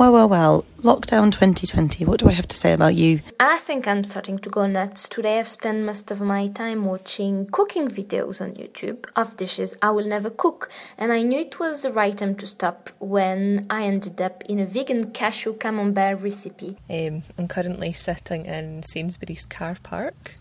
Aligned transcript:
Well, 0.00 0.14
well, 0.14 0.30
well, 0.30 0.64
lockdown 0.78 1.30
2020, 1.30 2.06
what 2.06 2.20
do 2.20 2.28
I 2.30 2.32
have 2.32 2.48
to 2.48 2.56
say 2.56 2.72
about 2.72 2.94
you? 2.94 3.20
I 3.38 3.58
think 3.58 3.86
I'm 3.86 4.02
starting 4.02 4.38
to 4.38 4.48
go 4.48 4.66
nuts. 4.66 5.06
Today 5.06 5.38
I've 5.38 5.46
spent 5.46 5.84
most 5.84 6.10
of 6.10 6.22
my 6.22 6.48
time 6.48 6.84
watching 6.84 7.44
cooking 7.52 7.86
videos 7.86 8.40
on 8.40 8.52
YouTube 8.52 9.04
of 9.14 9.36
dishes 9.36 9.76
I 9.82 9.90
will 9.90 10.06
never 10.06 10.30
cook, 10.30 10.70
and 10.96 11.12
I 11.12 11.20
knew 11.20 11.40
it 11.40 11.60
was 11.60 11.82
the 11.82 11.92
right 11.92 12.16
time 12.16 12.34
to 12.36 12.46
stop 12.46 12.88
when 12.98 13.66
I 13.68 13.82
ended 13.84 14.22
up 14.22 14.42
in 14.46 14.58
a 14.58 14.64
vegan 14.64 15.10
cashew 15.10 15.52
camembert 15.58 16.22
recipe. 16.22 16.78
Um, 16.88 17.20
I'm 17.36 17.46
currently 17.46 17.92
sitting 17.92 18.46
in 18.46 18.82
Sainsbury's 18.82 19.44
car 19.44 19.76
park, 19.82 20.36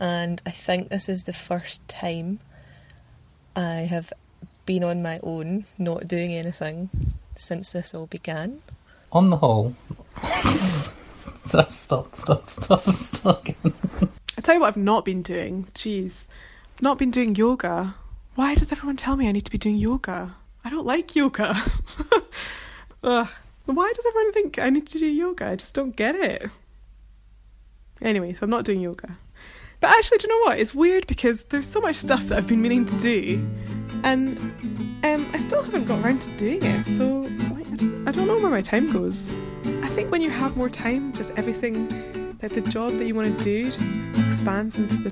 and 0.00 0.42
I 0.44 0.50
think 0.50 0.88
this 0.88 1.08
is 1.08 1.22
the 1.22 1.32
first 1.32 1.86
time 1.86 2.40
I 3.54 3.86
have 3.88 4.12
been 4.66 4.82
on 4.82 5.00
my 5.00 5.20
own, 5.22 5.62
not 5.78 6.06
doing 6.06 6.32
anything 6.32 6.90
since 7.36 7.72
this 7.72 7.94
all 7.94 8.06
began. 8.06 8.60
On 9.12 9.30
the 9.30 9.36
whole, 9.36 9.74
stop, 10.46 11.70
stop, 11.70 12.16
stop, 12.16 12.48
stop, 12.48 12.82
stop. 12.90 13.46
I 14.36 14.40
tell 14.40 14.54
you 14.54 14.60
what, 14.60 14.68
I've 14.68 14.76
not 14.76 15.04
been 15.04 15.22
doing. 15.22 15.68
Jeez, 15.74 16.26
I've 16.74 16.82
not 16.82 16.98
been 16.98 17.10
doing 17.10 17.34
yoga. 17.34 17.94
Why 18.34 18.54
does 18.54 18.72
everyone 18.72 18.96
tell 18.96 19.16
me 19.16 19.28
I 19.28 19.32
need 19.32 19.44
to 19.44 19.50
be 19.50 19.58
doing 19.58 19.76
yoga? 19.76 20.34
I 20.64 20.70
don't 20.70 20.86
like 20.86 21.14
yoga. 21.14 21.54
Ugh. 23.04 23.28
Why 23.66 23.92
does 23.94 24.04
everyone 24.06 24.32
think 24.32 24.58
I 24.58 24.70
need 24.70 24.86
to 24.88 24.98
do 24.98 25.06
yoga? 25.06 25.46
I 25.46 25.56
just 25.56 25.74
don't 25.74 25.96
get 25.96 26.14
it. 26.14 26.50
Anyway, 28.02 28.34
so 28.34 28.40
I'm 28.42 28.50
not 28.50 28.64
doing 28.64 28.80
yoga. 28.80 29.16
But 29.80 29.90
actually, 29.90 30.18
do 30.18 30.26
you 30.26 30.34
know 30.34 30.50
what? 30.50 30.58
It's 30.58 30.74
weird 30.74 31.06
because 31.06 31.44
there's 31.44 31.66
so 31.66 31.80
much 31.80 31.96
stuff 31.96 32.24
that 32.28 32.38
I've 32.38 32.46
been 32.46 32.60
meaning 32.60 32.84
to 32.86 32.96
do, 32.98 33.46
and 34.02 34.38
um, 35.04 35.28
I 35.32 35.38
still 35.38 35.62
haven't 35.62 35.86
got 35.86 36.04
around 36.04 36.22
to 36.22 36.30
doing 36.36 36.62
it. 36.62 36.84
So 36.84 37.20
like, 37.20 37.23
I, 38.06 38.12
don't, 38.12 38.26
know 38.26 38.34
where 38.34 38.50
my 38.50 38.60
time 38.60 38.92
goes. 38.92 39.32
I 39.82 39.88
think 39.88 40.10
when 40.10 40.20
you 40.20 40.28
have 40.28 40.58
more 40.58 40.68
time, 40.68 41.14
just 41.14 41.32
everything, 41.36 42.36
that 42.38 42.50
the 42.50 42.60
job 42.60 42.92
that 42.98 43.06
you 43.06 43.14
want 43.14 43.38
to 43.38 43.42
do, 43.42 43.70
just 43.70 43.92
expands 44.28 44.76
into 44.76 44.96
the 44.96 45.10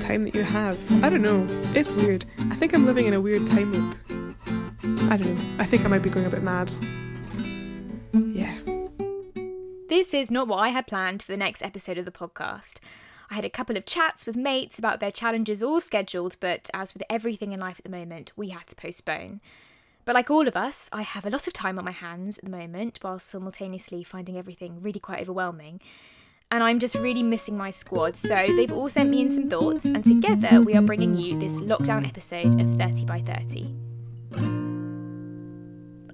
time 0.00 0.24
that 0.24 0.34
you 0.34 0.42
have. 0.42 0.76
I 1.04 1.08
don't 1.08 1.22
know. 1.22 1.46
It's 1.74 1.90
weird. 1.90 2.24
I 2.50 2.56
think 2.56 2.74
I'm 2.74 2.84
living 2.84 3.06
in 3.06 3.14
a 3.14 3.20
weird 3.20 3.46
time 3.46 3.72
loop. 3.72 3.96
I 5.08 5.16
don't 5.16 5.34
know. 5.34 5.54
I 5.58 5.64
think 5.64 5.84
I 5.84 5.88
might 5.88 6.02
be 6.02 6.10
going 6.10 6.26
a 6.26 6.30
bit 6.30 6.42
mad. 6.42 6.72
Yeah. 8.12 8.58
This 9.88 10.12
is 10.12 10.32
not 10.32 10.48
what 10.48 10.58
I 10.58 10.70
had 10.70 10.88
planned 10.88 11.22
for 11.22 11.30
the 11.30 11.38
next 11.38 11.62
episode 11.62 11.96
of 11.96 12.04
the 12.04 12.10
podcast. 12.10 12.78
I 13.30 13.34
had 13.34 13.44
a 13.44 13.50
couple 13.50 13.76
of 13.76 13.86
chats 13.86 14.26
with 14.26 14.36
mates 14.36 14.80
about 14.80 14.98
their 14.98 15.12
challenges 15.12 15.62
all 15.62 15.80
scheduled, 15.80 16.36
but 16.40 16.68
as 16.74 16.92
with 16.92 17.04
everything 17.08 17.52
in 17.52 17.60
life 17.60 17.78
at 17.78 17.84
the 17.84 17.96
moment, 17.96 18.32
we 18.34 18.48
had 18.48 18.66
to 18.66 18.74
postpone. 18.74 19.40
But 20.10 20.16
like 20.16 20.30
all 20.32 20.48
of 20.48 20.56
us, 20.56 20.90
I 20.92 21.02
have 21.02 21.24
a 21.24 21.30
lot 21.30 21.46
of 21.46 21.52
time 21.52 21.78
on 21.78 21.84
my 21.84 21.92
hands 21.92 22.38
at 22.38 22.44
the 22.44 22.50
moment, 22.50 22.98
while 23.00 23.20
simultaneously 23.20 24.02
finding 24.02 24.36
everything 24.36 24.82
really 24.82 24.98
quite 24.98 25.20
overwhelming. 25.20 25.80
And 26.50 26.64
I'm 26.64 26.80
just 26.80 26.96
really 26.96 27.22
missing 27.22 27.56
my 27.56 27.70
squad, 27.70 28.16
so 28.16 28.34
they've 28.34 28.72
all 28.72 28.88
sent 28.88 29.08
me 29.08 29.20
in 29.20 29.30
some 29.30 29.48
thoughts, 29.48 29.84
and 29.84 30.04
together 30.04 30.62
we 30.62 30.74
are 30.74 30.82
bringing 30.82 31.16
you 31.16 31.38
this 31.38 31.60
lockdown 31.60 32.04
episode 32.04 32.60
of 32.60 32.76
30 32.76 33.04
by 33.04 33.20
30. 33.20 33.72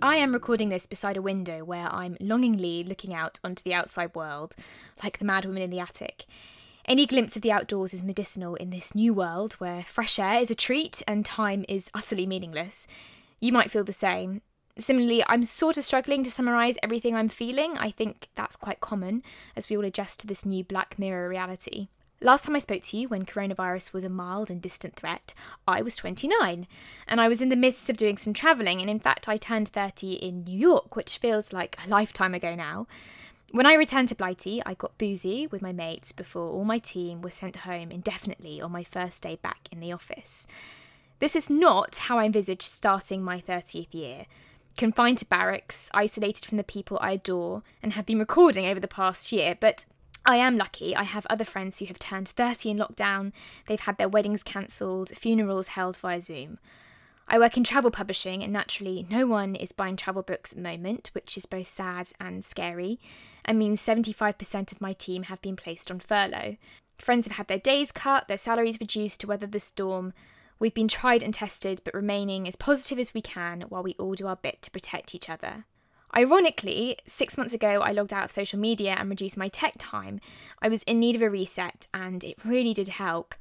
I 0.03 0.17
am 0.17 0.35
recording 0.35 0.69
this 0.69 0.87
beside 0.87 1.17
a 1.17 1.23
window 1.23 1.65
where 1.65 1.91
I'm 1.91 2.19
longingly 2.21 2.85
looking 2.85 3.15
out 3.15 3.41
onto 3.43 3.63
the 3.63 3.73
outside 3.73 4.15
world, 4.15 4.57
like 5.03 5.21
the 5.21 5.25
mad 5.25 5.47
woman 5.47 5.63
in 5.63 5.71
the 5.71 5.81
attic. 5.81 6.27
Any 6.85 7.07
glimpse 7.07 7.35
of 7.35 7.41
the 7.41 7.51
outdoors 7.51 7.95
is 7.95 8.03
medicinal 8.03 8.57
in 8.57 8.69
this 8.69 8.95
new 8.95 9.15
world 9.15 9.55
where 9.55 9.83
fresh 9.83 10.19
air 10.19 10.39
is 10.41 10.51
a 10.51 10.55
treat 10.55 11.03
and 11.09 11.25
time 11.25 11.65
is 11.67 11.91
utterly 11.95 12.27
meaningless. 12.27 12.87
You 13.41 13.53
might 13.53 13.71
feel 13.71 13.85
the 13.85 13.93
same. 13.93 14.43
Similarly, 14.79 15.25
I'm 15.27 15.43
sort 15.43 15.79
of 15.79 15.85
struggling 15.85 16.23
to 16.25 16.31
summarise 16.31 16.77
everything 16.83 17.15
I'm 17.15 17.29
feeling. 17.29 17.79
I 17.79 17.91
think 17.91 18.29
that's 18.35 18.57
quite 18.57 18.81
common 18.81 19.23
as 19.57 19.69
we 19.69 19.77
all 19.77 19.85
adjust 19.85 20.21
to 20.21 20.27
this 20.27 20.45
new 20.45 20.65
Black 20.65 20.99
Mirror 20.99 21.29
reality. 21.29 21.89
Last 22.21 22.47
time 22.47 22.57
I 22.57 22.61
spoke 22.61 22.83
to 22.83 22.97
you, 22.97 23.09
when 23.09 23.27
coronavirus 23.27 23.93
was 23.93 24.03
a 24.03 24.09
mild 24.09 24.51
and 24.51 24.61
distant 24.61 24.97
threat, 24.97 25.35
I 25.69 25.83
was 25.83 25.97
29, 25.97 26.67
and 27.07 27.21
I 27.21 27.29
was 27.29 27.43
in 27.43 27.51
the 27.51 27.57
midst 27.57 27.91
of 27.91 27.99
doing 27.99 28.17
some 28.17 28.33
travelling, 28.33 28.81
and 28.81 28.89
in 28.89 29.01
fact, 29.01 29.29
I 29.29 29.37
turned 29.37 29.69
30 29.69 30.15
in 30.15 30.45
New 30.45 30.59
York, 30.59 30.97
which 30.97 31.19
feels 31.19 31.53
like 31.53 31.77
a 31.85 31.89
lifetime 31.89 32.33
ago 32.33 32.55
now. 32.55 32.87
When 33.51 33.67
I 33.67 33.75
returned 33.75 34.09
to 34.09 34.15
Blighty, 34.15 34.63
I 34.65 34.75
got 34.75 34.97
boozy 34.99 35.47
with 35.47 35.61
my 35.61 35.73
mates 35.73 36.11
before 36.13 36.49
all 36.49 36.65
my 36.65 36.79
team 36.79 37.21
was 37.21 37.35
sent 37.35 37.59
home 37.59 37.91
indefinitely 37.91 38.63
on 38.63 38.73
my 38.73 38.83
first 38.83 39.23
day 39.23 39.37
back 39.37 39.69
in 39.71 39.81
the 39.81 39.93
office. 39.93 40.47
This 41.19 41.35
is 41.35 41.49
not 41.49 41.97
how 41.97 42.19
I 42.19 42.27
envisaged 42.27 42.63
starting 42.63 43.23
my 43.23 43.41
30th 43.41 43.95
year. 43.95 44.27
Confined 44.77 45.19
to 45.19 45.25
barracks, 45.25 45.91
isolated 45.95 46.45
from 46.45 46.59
the 46.59 46.65
people 46.65 46.99
I 47.01 47.13
adore, 47.13 47.63
and 47.83 47.95
have 47.95 48.05
been 48.05 48.19
recording 48.19 48.67
over 48.67 48.79
the 48.79 48.87
past 48.87 49.33
year, 49.33 49.57
but 49.59 49.87
I 50.27 50.37
am 50.37 50.59
lucky. 50.59 50.95
I 50.95 51.05
have 51.05 51.27
other 51.31 51.45
friends 51.45 51.79
who 51.79 51.87
have 51.87 51.99
turned 51.99 52.29
30 52.29 52.71
in 52.71 52.79
lockdown, 52.79 53.33
they've 53.67 53.81
had 53.81 53.97
their 53.97 54.09
weddings 54.09 54.43
cancelled, 54.43 55.11
funerals 55.17 55.69
held 55.69 55.97
via 55.97 56.21
Zoom. 56.21 56.59
I 57.29 57.39
work 57.39 57.57
in 57.57 57.65
travel 57.65 57.91
publishing, 57.91 58.43
and 58.43 58.53
naturally, 58.53 59.07
no 59.11 59.27
one 59.27 59.55
is 59.55 59.73
buying 59.73 59.97
travel 59.97 60.23
books 60.23 60.53
at 60.53 60.59
the 60.59 60.63
moment, 60.63 61.11
which 61.13 61.37
is 61.37 61.47
both 61.47 61.67
sad 61.67 62.11
and 62.21 62.45
scary, 62.45 63.01
and 63.45 63.59
means 63.59 63.81
75% 63.81 64.71
of 64.71 64.81
my 64.81 64.93
team 64.93 65.25
have 65.25 65.41
been 65.41 65.57
placed 65.57 65.91
on 65.91 65.99
furlough. 65.99 66.57
Friends 66.99 67.27
have 67.27 67.37
had 67.37 67.49
their 67.49 67.59
days 67.59 67.91
cut, 67.91 68.29
their 68.29 68.37
salaries 68.37 68.81
reduced 68.81 69.21
to 69.21 69.27
weather 69.27 69.47
the 69.47 69.59
storm. 69.59 70.13
We've 70.59 70.75
been 70.75 70.89
tried 70.89 71.23
and 71.23 71.35
tested, 71.35 71.83
but 71.85 71.95
remaining 71.95 72.49
as 72.49 72.57
positive 72.57 72.99
as 72.99 73.13
we 73.13 73.21
can 73.21 73.63
while 73.69 73.83
we 73.83 73.95
all 73.99 74.15
do 74.15 74.27
our 74.27 74.37
bit 74.37 74.63
to 74.63 74.71
protect 74.71 75.15
each 75.15 75.29
other. 75.29 75.65
Ironically, 76.17 76.97
six 77.05 77.37
months 77.37 77.53
ago, 77.53 77.83
I 77.83 77.93
logged 77.93 78.13
out 78.13 78.25
of 78.25 78.31
social 78.31 78.59
media 78.59 78.97
and 78.99 79.11
reduced 79.11 79.37
my 79.37 79.49
tech 79.49 79.75
time. 79.79 80.21
I 80.63 80.69
was 80.69 80.83
in 80.85 80.99
need 80.99 81.15
of 81.15 81.21
a 81.21 81.29
reset, 81.29 81.89
and 81.93 82.25
it 82.25 82.43
really 82.45 82.73
did 82.73 82.89
help. 82.89 83.35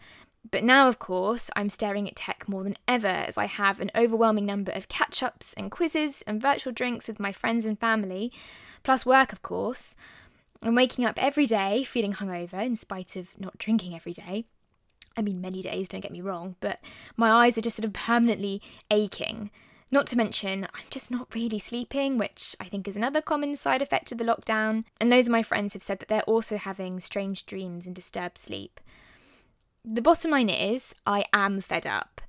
But 0.52 0.64
now, 0.64 0.90
of 0.90 1.00
course, 1.00 1.50
I'm 1.56 1.70
staring 1.70 2.08
at 2.08 2.18
tech 2.18 2.50
more 2.50 2.64
than 2.64 2.78
ever 2.88 3.08
as 3.08 3.38
I 3.38 3.46
have 3.46 3.80
an 3.80 3.92
overwhelming 3.96 4.46
number 4.46 4.72
of 4.74 4.90
catch 4.90 5.24
ups 5.24 5.53
and 5.53 5.72
quizzes 5.72 6.22
and 6.24 6.42
virtual 6.42 6.74
drinks 6.74 7.08
with 7.08 7.20
my 7.20 7.32
friends 7.32 7.66
and 7.66 7.80
family, 7.80 8.32
plus 8.84 9.06
work, 9.06 9.32
of 9.32 9.42
course. 9.42 9.96
I'm 10.62 10.76
waking 10.76 11.06
up 11.06 11.22
every 11.22 11.46
day 11.46 11.84
feeling 11.84 12.14
hungover 12.14 12.64
in 12.64 12.76
spite 12.76 13.16
of 13.16 13.40
not 13.40 13.58
drinking 13.58 13.96
every 13.96 14.14
day. 14.14 14.46
I 15.18 15.22
mean, 15.22 15.42
many 15.42 15.62
days, 15.62 15.88
don't 15.88 16.02
get 16.02 16.12
me 16.12 16.22
wrong, 16.22 16.56
but 16.59 16.80
my 17.16 17.30
eyes 17.30 17.58
are 17.58 17.62
just 17.62 17.78
sort 17.78 17.86
of 17.86 17.94
permanently 17.94 18.62
aching. 18.92 19.52
Not 19.92 20.08
to 20.08 20.18
mention, 20.18 20.66
I'm 20.74 20.86
just 20.90 21.12
not 21.12 21.34
really 21.34 21.59
sleeping, 21.59 22.18
which 22.18 22.56
I 22.59 22.66
think 22.66 22.88
is 22.88 22.98
another 22.98 23.22
common 23.22 23.56
side 23.56 23.81
effect 23.81 24.12
of 24.12 24.18
the 24.18 24.24
lockdown. 24.24 24.84
And 25.00 25.09
loads 25.09 25.28
of 25.28 25.31
my 25.31 25.44
friends 25.44 25.74
have 25.74 25.84
said 25.84 26.00
that 26.00 26.08
they're 26.08 26.24
also 26.24 26.58
having 26.58 27.00
strange 27.00 27.46
dreams 27.46 27.86
and 27.86 27.96
disturbed 27.96 28.38
sleep. 28.38 28.80
The 29.84 30.02
bottom 30.02 30.31
line 30.31 30.50
is, 30.50 30.96
I 31.06 31.26
am 31.32 31.62
fed 31.62 31.86
up. 31.86 32.22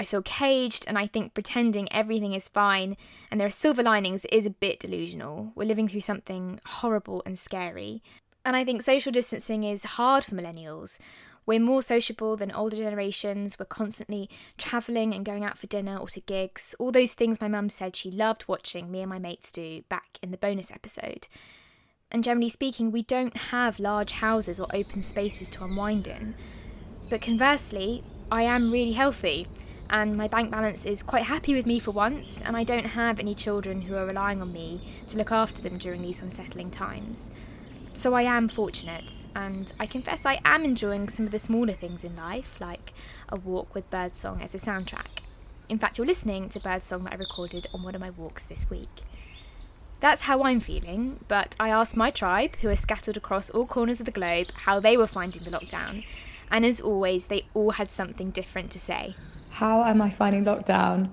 I 0.00 0.04
feel 0.04 0.22
caged, 0.22 0.84
and 0.88 0.98
I 0.98 1.06
think 1.06 1.34
pretending 1.34 1.92
everything 1.92 2.32
is 2.32 2.48
fine 2.48 2.96
and 3.30 3.38
there 3.38 3.46
are 3.46 3.52
silver 3.52 3.84
linings 3.84 4.24
is 4.32 4.46
a 4.46 4.50
bit 4.50 4.80
delusional. 4.80 5.52
We're 5.54 5.68
living 5.68 5.86
through 5.86 6.00
something 6.00 6.58
horrible 6.66 7.22
and 7.24 7.38
scary. 7.38 8.02
And 8.44 8.56
I 8.56 8.64
think 8.64 8.82
social 8.82 9.12
distancing 9.12 9.62
is 9.62 9.84
hard 9.84 10.24
for 10.24 10.34
millennials. 10.34 10.98
We're 11.44 11.60
more 11.60 11.82
sociable 11.82 12.36
than 12.36 12.52
older 12.52 12.76
generations. 12.76 13.58
We're 13.58 13.66
constantly 13.66 14.30
travelling 14.58 15.12
and 15.14 15.24
going 15.24 15.44
out 15.44 15.58
for 15.58 15.66
dinner 15.66 15.96
or 15.96 16.08
to 16.08 16.20
gigs. 16.20 16.74
All 16.78 16.92
those 16.92 17.14
things 17.14 17.40
my 17.40 17.48
mum 17.48 17.68
said 17.68 17.96
she 17.96 18.10
loved 18.10 18.44
watching 18.46 18.90
me 18.90 19.00
and 19.00 19.10
my 19.10 19.18
mates 19.18 19.50
do 19.50 19.82
back 19.88 20.18
in 20.22 20.30
the 20.30 20.36
bonus 20.36 20.70
episode. 20.70 21.28
And 22.10 22.22
generally 22.22 22.50
speaking, 22.50 22.92
we 22.92 23.02
don't 23.02 23.36
have 23.36 23.80
large 23.80 24.12
houses 24.12 24.60
or 24.60 24.68
open 24.72 25.02
spaces 25.02 25.48
to 25.50 25.64
unwind 25.64 26.06
in. 26.06 26.34
But 27.08 27.22
conversely, 27.22 28.04
I 28.30 28.42
am 28.42 28.70
really 28.70 28.92
healthy, 28.92 29.46
and 29.90 30.16
my 30.16 30.28
bank 30.28 30.50
balance 30.50 30.86
is 30.86 31.02
quite 31.02 31.24
happy 31.24 31.54
with 31.54 31.66
me 31.66 31.78
for 31.78 31.90
once, 31.90 32.40
and 32.42 32.56
I 32.56 32.64
don't 32.64 32.86
have 32.86 33.18
any 33.18 33.34
children 33.34 33.80
who 33.80 33.96
are 33.96 34.06
relying 34.06 34.40
on 34.40 34.52
me 34.52 34.80
to 35.08 35.18
look 35.18 35.32
after 35.32 35.60
them 35.60 35.78
during 35.78 36.02
these 36.02 36.22
unsettling 36.22 36.70
times. 36.70 37.30
So 37.94 38.14
I 38.14 38.22
am 38.22 38.48
fortunate, 38.48 39.12
and 39.36 39.72
I 39.78 39.86
confess 39.86 40.24
I 40.26 40.40
am 40.44 40.64
enjoying 40.64 41.08
some 41.08 41.26
of 41.26 41.30
the 41.30 41.38
smaller 41.38 41.74
things 41.74 42.04
in 42.04 42.16
life, 42.16 42.60
like 42.60 42.90
a 43.28 43.36
walk 43.36 43.74
with 43.74 43.90
birdsong 43.90 44.40
as 44.42 44.54
a 44.54 44.58
soundtrack. 44.58 45.20
In 45.68 45.78
fact, 45.78 45.98
you're 45.98 46.06
listening 46.06 46.48
to 46.48 46.58
birdsong 46.58 47.04
that 47.04 47.12
I 47.12 47.16
recorded 47.16 47.66
on 47.72 47.82
one 47.82 47.94
of 47.94 48.00
my 48.00 48.10
walks 48.10 48.44
this 48.44 48.68
week. 48.68 49.02
That's 50.00 50.22
how 50.22 50.42
I'm 50.42 50.58
feeling, 50.58 51.20
but 51.28 51.54
I 51.60 51.68
asked 51.68 51.96
my 51.96 52.10
tribe, 52.10 52.56
who 52.56 52.70
are 52.70 52.76
scattered 52.76 53.16
across 53.16 53.50
all 53.50 53.66
corners 53.66 54.00
of 54.00 54.06
the 54.06 54.10
globe, 54.10 54.48
how 54.64 54.80
they 54.80 54.96
were 54.96 55.06
finding 55.06 55.42
the 55.42 55.50
lockdown, 55.50 56.04
and 56.50 56.66
as 56.66 56.80
always, 56.80 57.26
they 57.26 57.44
all 57.54 57.72
had 57.72 57.90
something 57.90 58.30
different 58.30 58.70
to 58.72 58.80
say. 58.80 59.14
How 59.50 59.84
am 59.84 60.00
I 60.02 60.10
finding 60.10 60.44
lockdown? 60.44 61.10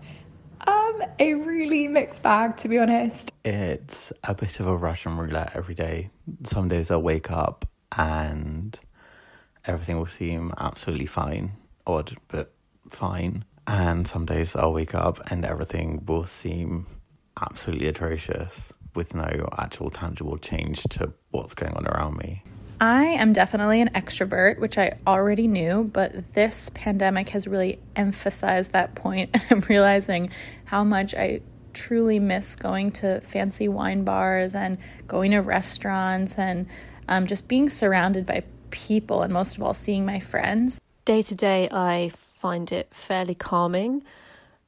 Um, 0.68 1.02
a 1.20 1.34
really 1.34 1.88
mixed 1.88 2.22
bag, 2.24 2.58
to 2.58 2.68
be 2.68 2.78
honest. 2.78 3.32
It's 3.44 4.12
a 4.24 4.34
bit 4.36 4.60
of 4.60 4.68
a 4.68 4.76
Russian 4.76 5.18
roulette 5.18 5.52
every 5.56 5.76
day. 5.76 6.10
Some 6.44 6.70
days 6.70 6.92
I'll 6.92 7.02
wake 7.02 7.32
up 7.32 7.66
and 7.98 8.80
everything 9.66 9.98
will 9.98 10.08
seem 10.08 10.54
absolutely 10.58 11.06
fine, 11.06 11.54
odd, 11.88 12.16
but 12.28 12.52
fine. 12.90 13.46
And 13.68 14.08
some 14.08 14.26
days 14.26 14.56
I'll 14.56 14.74
wake 14.74 14.96
up 14.96 15.20
and 15.32 15.46
everything 15.46 16.04
will 16.06 16.26
seem 16.26 16.88
absolutely 17.42 17.88
atrocious. 17.88 18.74
with 18.96 19.14
no 19.14 19.48
actual 19.58 19.90
tangible 19.90 20.38
change 20.38 20.84
to 20.84 21.14
what's 21.32 21.54
going 21.54 21.74
on 21.74 21.86
around 21.88 22.18
me. 22.18 22.44
I 22.82 23.04
am 23.06 23.34
definitely 23.34 23.82
an 23.82 23.90
extrovert, 23.90 24.58
which 24.60 24.78
I 24.78 24.98
already 25.06 25.48
knew, 25.48 25.90
but 25.92 26.34
this 26.34 26.70
pandemic 26.74 27.30
has 27.30 27.46
really 27.46 27.80
emphasized 27.96 28.72
that 28.72 28.96
point, 28.96 29.32
and 29.34 29.46
I'm 29.50 29.60
realizing 29.62 30.30
how 30.66 30.84
much 30.84 31.14
I 31.14 31.42
truly 31.74 32.20
miss 32.20 32.56
going 32.56 32.92
to 32.92 33.22
fancy 33.22 33.68
wine 33.68 34.04
bars 34.04 34.56
and 34.56 34.78
going 35.08 35.32
to 35.32 35.40
restaurants 35.40 36.38
and 36.38 36.68
um, 37.08 37.28
just 37.28 37.48
being 37.48 37.70
surrounded 37.70 38.26
by 38.26 38.44
people, 38.70 39.24
and 39.24 39.34
most 39.34 39.58
of 39.58 39.64
all, 39.64 39.74
seeing 39.74 40.06
my 40.06 40.20
friends. 40.20 40.80
Day 41.04 41.22
to 41.24 41.36
day, 41.36 41.68
I 41.72 42.12
find 42.14 42.72
it 42.72 42.88
fairly 42.92 43.36
calming. 43.36 44.04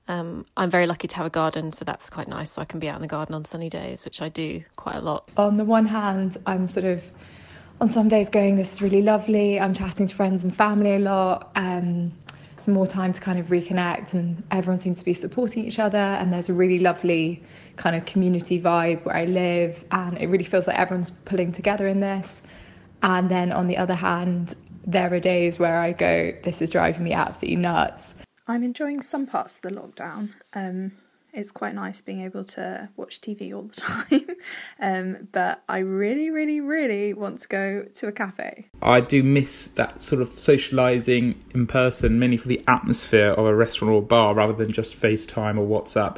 Um, 0.07 0.45
I'm 0.57 0.69
very 0.69 0.87
lucky 0.87 1.07
to 1.07 1.15
have 1.15 1.25
a 1.25 1.29
garden, 1.29 1.71
so 1.71 1.85
that's 1.85 2.09
quite 2.09 2.27
nice. 2.27 2.51
So 2.51 2.61
I 2.61 2.65
can 2.65 2.79
be 2.79 2.89
out 2.89 2.95
in 2.95 3.01
the 3.01 3.07
garden 3.07 3.35
on 3.35 3.45
sunny 3.45 3.69
days, 3.69 4.03
which 4.03 4.21
I 4.21 4.27
do 4.27 4.63
quite 4.75 4.95
a 4.95 5.01
lot. 5.01 5.29
On 5.37 5.55
the 5.55 5.63
one 5.63 5.85
hand, 5.85 6.35
I'm 6.45 6.67
sort 6.67 6.85
of 6.85 7.09
on 7.81 7.89
some 7.89 8.07
days 8.07 8.29
going, 8.29 8.55
this 8.55 8.73
is 8.73 8.81
really 8.81 9.01
lovely. 9.01 9.59
I'm 9.59 9.73
chatting 9.73 10.05
to 10.05 10.15
friends 10.15 10.43
and 10.43 10.55
family 10.55 10.95
a 10.95 10.99
lot. 10.99 11.51
Um, 11.55 12.13
some 12.61 12.75
more 12.75 12.85
time 12.85 13.11
to 13.11 13.19
kind 13.19 13.39
of 13.39 13.47
reconnect, 13.47 14.13
and 14.13 14.43
everyone 14.51 14.79
seems 14.79 14.99
to 14.99 15.05
be 15.05 15.13
supporting 15.13 15.65
each 15.65 15.79
other. 15.79 15.97
And 15.97 16.31
there's 16.31 16.47
a 16.47 16.53
really 16.53 16.77
lovely 16.77 17.43
kind 17.77 17.95
of 17.95 18.05
community 18.05 18.61
vibe 18.61 19.03
where 19.03 19.15
I 19.15 19.25
live, 19.25 19.83
and 19.91 20.15
it 20.19 20.27
really 20.27 20.43
feels 20.43 20.67
like 20.67 20.77
everyone's 20.77 21.09
pulling 21.09 21.51
together 21.51 21.87
in 21.87 22.01
this. 22.01 22.43
And 23.01 23.31
then 23.31 23.51
on 23.51 23.65
the 23.65 23.77
other 23.77 23.95
hand, 23.95 24.53
there 24.85 25.11
are 25.11 25.19
days 25.19 25.57
where 25.57 25.79
I 25.79 25.93
go, 25.93 26.33
this 26.43 26.61
is 26.61 26.69
driving 26.69 27.03
me 27.03 27.13
absolutely 27.13 27.55
nuts. 27.55 28.13
I'm 28.47 28.61
enjoying 28.61 29.01
some 29.01 29.25
parts 29.25 29.55
of 29.55 29.63
the 29.63 29.69
lockdown. 29.69 30.29
Um, 30.53 30.91
it's 31.33 31.51
quite 31.51 31.75
nice 31.75 32.01
being 32.01 32.21
able 32.21 32.43
to 32.43 32.89
watch 32.95 33.21
TV 33.21 33.53
all 33.55 33.63
the 33.63 33.75
time. 33.81 34.27
um, 34.79 35.27
but 35.31 35.63
I 35.69 35.79
really, 35.79 36.29
really, 36.29 36.61
really 36.61 37.13
want 37.13 37.39
to 37.41 37.47
go 37.47 37.83
to 37.95 38.07
a 38.07 38.11
cafe. 38.11 38.67
I 38.81 39.01
do 39.01 39.23
miss 39.23 39.67
that 39.67 40.01
sort 40.01 40.21
of 40.21 40.29
socialising 40.31 41.35
in 41.53 41.67
person, 41.67 42.19
mainly 42.19 42.37
for 42.37 42.47
the 42.47 42.63
atmosphere 42.67 43.31
of 43.31 43.45
a 43.45 43.55
restaurant 43.55 43.93
or 43.93 44.01
bar 44.01 44.33
rather 44.33 44.53
than 44.53 44.71
just 44.71 44.99
FaceTime 44.99 45.57
or 45.57 45.67
WhatsApp. 45.67 46.17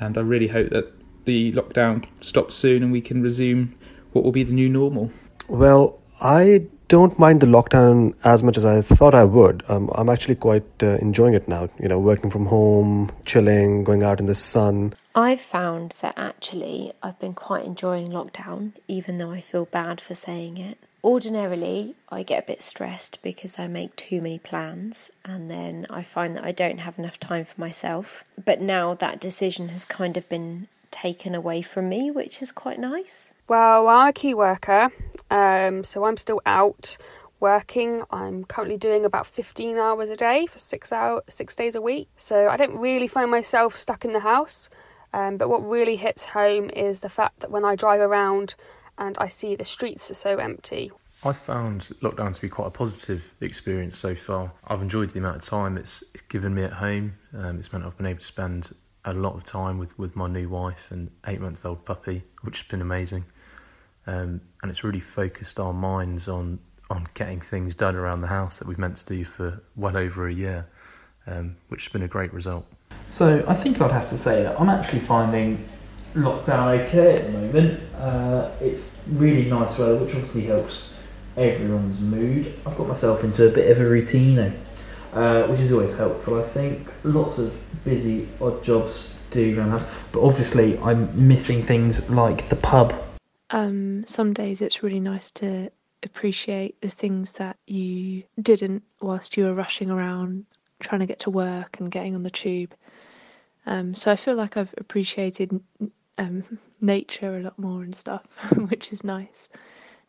And 0.00 0.16
I 0.16 0.20
really 0.20 0.48
hope 0.48 0.70
that 0.70 0.92
the 1.24 1.52
lockdown 1.52 2.06
stops 2.20 2.54
soon 2.54 2.82
and 2.82 2.92
we 2.92 3.00
can 3.00 3.22
resume 3.22 3.74
what 4.12 4.24
will 4.24 4.32
be 4.32 4.44
the 4.44 4.52
new 4.52 4.68
normal. 4.68 5.10
Well, 5.48 5.98
I 6.20 6.66
don't 6.88 7.18
mind 7.18 7.40
the 7.40 7.46
lockdown 7.46 8.14
as 8.24 8.42
much 8.42 8.56
as 8.56 8.64
I 8.64 8.80
thought 8.80 9.14
I 9.14 9.24
would. 9.24 9.62
Um, 9.68 9.90
I'm 9.94 10.08
actually 10.08 10.34
quite 10.34 10.64
uh, 10.82 10.96
enjoying 10.96 11.34
it 11.34 11.46
now. 11.46 11.68
You 11.78 11.88
know, 11.88 11.98
working 11.98 12.30
from 12.30 12.46
home, 12.46 13.12
chilling, 13.24 13.84
going 13.84 14.02
out 14.02 14.20
in 14.20 14.26
the 14.26 14.34
sun. 14.34 14.94
I've 15.14 15.40
found 15.40 15.94
that 16.00 16.14
actually 16.16 16.92
I've 17.02 17.18
been 17.18 17.34
quite 17.34 17.64
enjoying 17.64 18.08
lockdown, 18.08 18.72
even 18.88 19.18
though 19.18 19.30
I 19.30 19.40
feel 19.40 19.66
bad 19.66 20.00
for 20.00 20.14
saying 20.14 20.56
it. 20.58 20.78
Ordinarily, 21.04 21.94
I 22.08 22.22
get 22.22 22.44
a 22.44 22.46
bit 22.46 22.62
stressed 22.62 23.22
because 23.22 23.58
I 23.58 23.68
make 23.68 23.94
too 23.94 24.20
many 24.20 24.38
plans 24.38 25.10
and 25.24 25.50
then 25.50 25.86
I 25.88 26.02
find 26.02 26.34
that 26.36 26.44
I 26.44 26.52
don't 26.52 26.78
have 26.78 26.98
enough 26.98 27.20
time 27.20 27.44
for 27.44 27.60
myself. 27.60 28.24
But 28.42 28.60
now 28.60 28.94
that 28.94 29.20
decision 29.20 29.68
has 29.68 29.84
kind 29.84 30.16
of 30.16 30.28
been 30.28 30.68
taken 30.90 31.34
away 31.34 31.62
from 31.62 31.88
me, 31.88 32.10
which 32.10 32.42
is 32.42 32.50
quite 32.50 32.80
nice. 32.80 33.30
Well, 33.48 33.88
I'm 33.88 34.08
a 34.08 34.12
key 34.12 34.34
worker, 34.34 34.90
um, 35.30 35.82
so 35.82 36.04
I'm 36.04 36.18
still 36.18 36.42
out 36.44 36.98
working. 37.40 38.02
I'm 38.10 38.44
currently 38.44 38.76
doing 38.76 39.06
about 39.06 39.26
15 39.26 39.78
hours 39.78 40.10
a 40.10 40.16
day 40.16 40.44
for 40.44 40.58
six 40.58 40.92
hour, 40.92 41.22
six 41.30 41.56
days 41.56 41.74
a 41.74 41.80
week. 41.80 42.08
So 42.18 42.48
I 42.48 42.58
don't 42.58 42.76
really 42.76 43.06
find 43.06 43.30
myself 43.30 43.74
stuck 43.74 44.04
in 44.04 44.12
the 44.12 44.20
house. 44.20 44.68
Um, 45.14 45.38
but 45.38 45.48
what 45.48 45.66
really 45.66 45.96
hits 45.96 46.26
home 46.26 46.68
is 46.68 47.00
the 47.00 47.08
fact 47.08 47.40
that 47.40 47.50
when 47.50 47.64
I 47.64 47.74
drive 47.74 48.00
around 48.00 48.54
and 48.98 49.16
I 49.16 49.28
see 49.28 49.56
the 49.56 49.64
streets 49.64 50.10
are 50.10 50.14
so 50.14 50.36
empty. 50.36 50.92
I 51.24 51.32
found 51.32 51.90
lockdown 52.02 52.34
to 52.34 52.40
be 52.42 52.50
quite 52.50 52.66
a 52.66 52.70
positive 52.70 53.34
experience 53.40 53.96
so 53.96 54.14
far. 54.14 54.52
I've 54.66 54.82
enjoyed 54.82 55.08
the 55.10 55.20
amount 55.20 55.36
of 55.36 55.42
time 55.42 55.78
it's, 55.78 56.04
it's 56.12 56.22
given 56.24 56.54
me 56.54 56.64
at 56.64 56.74
home. 56.74 57.14
Um, 57.34 57.58
it's 57.58 57.72
meant 57.72 57.86
I've 57.86 57.96
been 57.96 58.06
able 58.06 58.20
to 58.20 58.26
spend 58.26 58.72
a 59.06 59.14
lot 59.14 59.34
of 59.34 59.44
time 59.44 59.78
with, 59.78 59.98
with 59.98 60.16
my 60.16 60.28
new 60.28 60.50
wife 60.50 60.88
and 60.90 61.10
eight 61.26 61.40
month 61.40 61.64
old 61.64 61.86
puppy, 61.86 62.22
which 62.42 62.58
has 62.58 62.68
been 62.68 62.82
amazing 62.82 63.24
um, 64.08 64.40
and 64.62 64.70
it's 64.70 64.82
really 64.82 65.00
focused 65.00 65.60
our 65.60 65.74
minds 65.74 66.28
on 66.28 66.58
on 66.90 67.06
getting 67.12 67.38
things 67.38 67.74
done 67.74 67.94
around 67.94 68.22
the 68.22 68.26
house 68.26 68.58
that 68.58 68.66
we've 68.66 68.78
meant 68.78 68.96
to 68.96 69.04
do 69.04 69.22
for 69.22 69.62
well 69.76 69.94
over 69.94 70.26
a 70.26 70.32
year, 70.32 70.66
um, 71.26 71.54
which 71.68 71.84
has 71.84 71.92
been 71.92 72.02
a 72.02 72.08
great 72.08 72.32
result. 72.32 72.64
So 73.10 73.44
I 73.46 73.54
think 73.54 73.78
I'd 73.82 73.90
have 73.90 74.08
to 74.08 74.16
say 74.16 74.42
that 74.44 74.58
I'm 74.58 74.70
actually 74.70 75.00
finding 75.00 75.68
lockdown 76.14 76.80
okay 76.80 77.16
at 77.18 77.30
the 77.30 77.38
moment. 77.38 77.82
Uh, 77.94 78.50
it's 78.62 78.96
really 79.08 79.50
nice 79.50 79.76
weather, 79.76 79.96
which 79.96 80.14
obviously 80.14 80.46
helps 80.46 80.88
everyone's 81.36 82.00
mood. 82.00 82.54
I've 82.64 82.78
got 82.78 82.88
myself 82.88 83.22
into 83.22 83.46
a 83.46 83.50
bit 83.50 83.70
of 83.70 83.78
a 83.78 83.88
routine, 83.88 84.38
uh, 85.12 85.46
which 85.48 85.60
is 85.60 85.70
always 85.70 85.94
helpful. 85.94 86.42
I 86.42 86.48
think 86.48 86.90
lots 87.04 87.36
of 87.36 87.54
busy 87.84 88.26
odd 88.40 88.64
jobs 88.64 89.14
to 89.32 89.52
do 89.52 89.58
around 89.58 89.72
the 89.72 89.78
house, 89.80 89.90
but 90.12 90.22
obviously 90.22 90.78
I'm 90.78 91.28
missing 91.28 91.62
things 91.62 92.08
like 92.08 92.48
the 92.48 92.56
pub 92.56 92.94
um, 93.50 94.04
some 94.06 94.32
days 94.32 94.60
it's 94.60 94.82
really 94.82 95.00
nice 95.00 95.30
to 95.32 95.70
appreciate 96.02 96.80
the 96.80 96.88
things 96.88 97.32
that 97.32 97.56
you 97.66 98.22
didn't 98.40 98.82
whilst 99.00 99.36
you 99.36 99.44
were 99.44 99.54
rushing 99.54 99.90
around 99.90 100.44
trying 100.80 101.00
to 101.00 101.06
get 101.06 101.18
to 101.20 101.30
work 101.30 101.80
and 101.80 101.90
getting 101.90 102.14
on 102.14 102.22
the 102.22 102.30
tube. 102.30 102.74
Um, 103.66 103.94
so 103.94 104.10
I 104.10 104.16
feel 104.16 104.34
like 104.34 104.56
I've 104.56 104.74
appreciated 104.78 105.60
um, 106.18 106.58
nature 106.80 107.36
a 107.36 107.42
lot 107.42 107.58
more 107.58 107.82
and 107.82 107.94
stuff, 107.94 108.22
which 108.68 108.92
is 108.92 109.04
nice. 109.04 109.48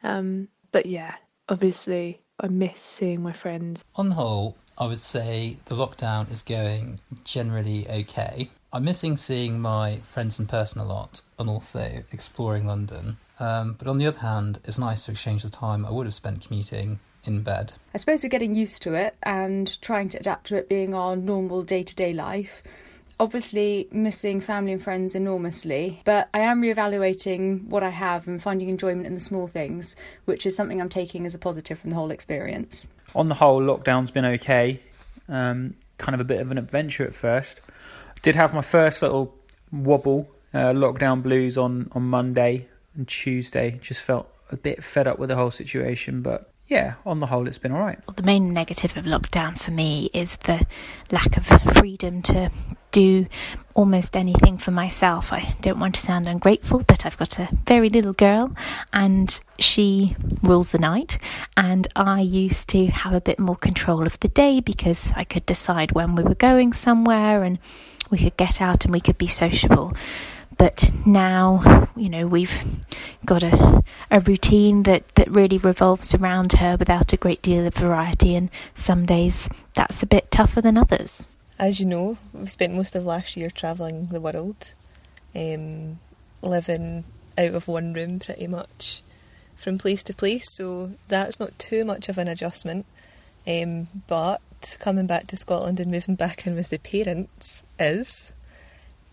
Um, 0.03 0.47
but 0.71 0.85
yeah, 0.85 1.15
obviously 1.49 2.21
I 2.39 2.47
miss 2.47 2.81
seeing 2.81 3.21
my 3.21 3.33
friends. 3.33 3.83
On 3.95 4.09
the 4.09 4.15
whole, 4.15 4.57
I 4.77 4.85
would 4.85 4.99
say 4.99 5.57
the 5.65 5.75
lockdown 5.75 6.31
is 6.31 6.41
going 6.41 6.99
generally 7.23 7.89
okay. 7.89 8.49
I'm 8.71 8.85
missing 8.85 9.17
seeing 9.17 9.59
my 9.59 9.97
friends 9.97 10.39
in 10.39 10.45
person 10.45 10.79
a 10.79 10.85
lot 10.85 11.21
and 11.39 11.49
also 11.49 12.03
exploring 12.11 12.67
London. 12.67 13.17
Um, 13.39 13.75
but 13.77 13.87
on 13.87 13.97
the 13.97 14.05
other 14.05 14.19
hand, 14.19 14.59
it's 14.65 14.77
nice 14.77 15.05
to 15.05 15.11
exchange 15.11 15.43
the 15.43 15.49
time 15.49 15.85
I 15.85 15.91
would 15.91 16.05
have 16.05 16.13
spent 16.13 16.45
commuting 16.45 16.99
in 17.23 17.41
bed. 17.41 17.73
I 17.93 17.97
suppose 17.97 18.23
we're 18.23 18.29
getting 18.29 18.55
used 18.55 18.81
to 18.83 18.93
it 18.93 19.15
and 19.23 19.81
trying 19.81 20.09
to 20.09 20.19
adapt 20.19 20.47
to 20.47 20.57
it 20.57 20.69
being 20.69 20.93
our 20.93 21.15
normal 21.15 21.63
day 21.63 21.83
to 21.83 21.95
day 21.95 22.13
life. 22.13 22.63
Obviously, 23.21 23.87
missing 23.91 24.39
family 24.39 24.71
and 24.71 24.81
friends 24.81 25.13
enormously, 25.13 26.01
but 26.05 26.29
I 26.33 26.39
am 26.39 26.61
reevaluating 26.61 27.65
what 27.67 27.83
I 27.83 27.89
have 27.89 28.27
and 28.27 28.41
finding 28.41 28.69
enjoyment 28.69 29.07
in 29.07 29.13
the 29.13 29.19
small 29.19 29.45
things, 29.45 29.95
which 30.23 30.45
is 30.45 30.55
something 30.55 30.79
I'm 30.79 30.89
taking 30.89 31.25
as 31.25 31.35
a 31.35 31.37
positive 31.37 31.77
from 31.77 31.89
the 31.89 31.97
whole 31.97 32.11
experience. 32.11 32.87
On 33.15 33.27
the 33.27 33.35
whole, 33.35 33.61
lockdown's 33.61 34.11
been 34.11 34.23
okay. 34.23 34.81
Um, 35.27 35.75
kind 35.97 36.15
of 36.15 36.21
a 36.21 36.23
bit 36.23 36.39
of 36.39 36.49
an 36.49 36.57
adventure 36.57 37.03
at 37.03 37.13
first. 37.13 37.59
Did 38.21 38.37
have 38.37 38.53
my 38.53 38.61
first 38.61 39.01
little 39.01 39.35
wobble, 39.71 40.29
uh, 40.53 40.71
lockdown 40.71 41.21
blues 41.21 41.57
on, 41.57 41.89
on 41.91 42.03
Monday 42.03 42.69
and 42.95 43.07
Tuesday. 43.07 43.79
Just 43.81 44.01
felt 44.01 44.29
a 44.51 44.57
bit 44.57 44.83
fed 44.83 45.07
up 45.07 45.19
with 45.19 45.29
the 45.29 45.35
whole 45.35 45.51
situation, 45.51 46.21
but 46.21 46.51
yeah, 46.69 46.95
on 47.05 47.17
the 47.17 47.25
whole, 47.25 47.47
it's 47.47 47.57
been 47.57 47.71
all 47.71 47.81
right. 47.81 47.99
The 48.15 48.23
main 48.23 48.53
negative 48.53 48.95
of 48.95 49.05
lockdown 49.05 49.59
for 49.59 49.71
me 49.71 50.11
is 50.13 50.37
the 50.37 50.67
lack 51.11 51.35
of 51.35 51.47
freedom 51.77 52.21
to 52.23 52.51
do 52.91 53.25
almost 53.73 54.15
anything 54.15 54.57
for 54.57 54.69
myself. 54.69 55.33
I 55.33 55.55
don't 55.61 55.79
want 55.79 55.95
to 55.95 56.01
sound 56.01 56.27
ungrateful, 56.27 56.83
but 56.85 57.05
I've 57.05 57.17
got 57.17 57.39
a 57.39 57.49
very 57.65 57.89
little 57.89 58.13
girl 58.13 58.55
and 58.93 59.39
she 59.57 60.15
rules 60.43 60.69
the 60.69 60.77
night. 60.77 61.17
And 61.57 61.87
I 61.95 62.21
used 62.21 62.69
to 62.69 62.87
have 62.87 63.13
a 63.13 63.21
bit 63.21 63.39
more 63.39 63.55
control 63.55 64.05
of 64.05 64.19
the 64.19 64.27
day 64.27 64.59
because 64.59 65.11
I 65.15 65.23
could 65.23 65.47
decide 65.47 65.93
when 65.93 66.15
we 66.15 66.23
were 66.23 66.35
going 66.35 66.73
somewhere 66.73 67.43
and 67.43 67.57
we 68.11 68.19
could 68.19 68.37
get 68.37 68.61
out 68.61 68.85
and 68.85 68.93
we 68.93 69.01
could 69.01 69.17
be 69.17 69.27
sociable 69.27 69.95
but 70.59 70.91
now 71.05 71.87
you 71.95 72.09
know 72.09 72.27
we've 72.27 72.53
got 73.25 73.41
a, 73.41 73.81
a 74.11 74.19
routine 74.19 74.83
that, 74.83 75.07
that 75.15 75.33
really 75.33 75.57
revolves 75.57 76.13
around 76.13 76.53
her 76.53 76.75
without 76.77 77.11
a 77.13 77.17
great 77.17 77.41
deal 77.41 77.65
of 77.65 77.73
variety 77.73 78.35
and 78.35 78.51
some 78.75 79.05
days 79.05 79.49
that's 79.75 80.03
a 80.03 80.07
bit 80.07 80.29
tougher 80.29 80.61
than 80.61 80.77
others. 80.77 81.25
As 81.57 81.79
you 81.79 81.87
know 81.87 82.17
we 82.33 82.45
spent 82.45 82.73
most 82.73 82.95
of 82.95 83.05
last 83.05 83.35
year 83.35 83.49
travelling 83.49 84.07
the 84.07 84.21
world 84.21 84.75
um, 85.35 85.97
living 86.43 87.05
out 87.37 87.55
of 87.55 87.67
one 87.67 87.93
room 87.93 88.19
pretty 88.19 88.47
much 88.47 89.01
from 89.55 89.77
place 89.77 90.03
to 90.03 90.13
place 90.13 90.55
so 90.55 90.87
that's 91.07 91.39
not 91.39 91.57
too 91.57 91.85
much 91.85 92.09
of 92.09 92.17
an 92.17 92.27
adjustment. 92.27 92.85
Um, 93.47 93.87
but 94.07 94.77
coming 94.81 95.07
back 95.07 95.27
to 95.27 95.37
Scotland 95.37 95.79
and 95.79 95.89
moving 95.89 96.15
back 96.15 96.45
in 96.45 96.53
with 96.55 96.69
the 96.69 96.79
parents 96.79 97.63
is 97.79 98.33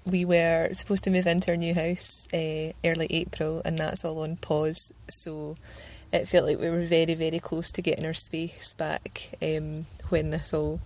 we 0.07 0.25
were 0.25 0.69
supposed 0.73 1.05
to 1.05 1.11
move 1.11 1.27
into 1.27 1.51
our 1.51 1.57
new 1.57 1.75
house 1.75 2.29
uh, 2.33 2.73
early 2.85 3.09
April, 3.11 3.61
and 3.65 3.77
that's 3.79 4.05
all 4.05 4.23
on 4.23 4.37
pause. 4.37 4.93
So 5.09 5.57
it 6.13 6.29
felt 6.29 6.47
like 6.47 6.61
we 6.61 6.71
were 6.71 6.85
very, 6.85 7.15
very 7.15 7.41
close 7.41 7.73
to 7.73 7.83
getting 7.83 8.07
our 8.07 8.13
space 8.13 8.73
back 8.75 9.21
um, 9.43 9.85
when 10.09 10.31
this 10.31 10.55
all 10.55 10.81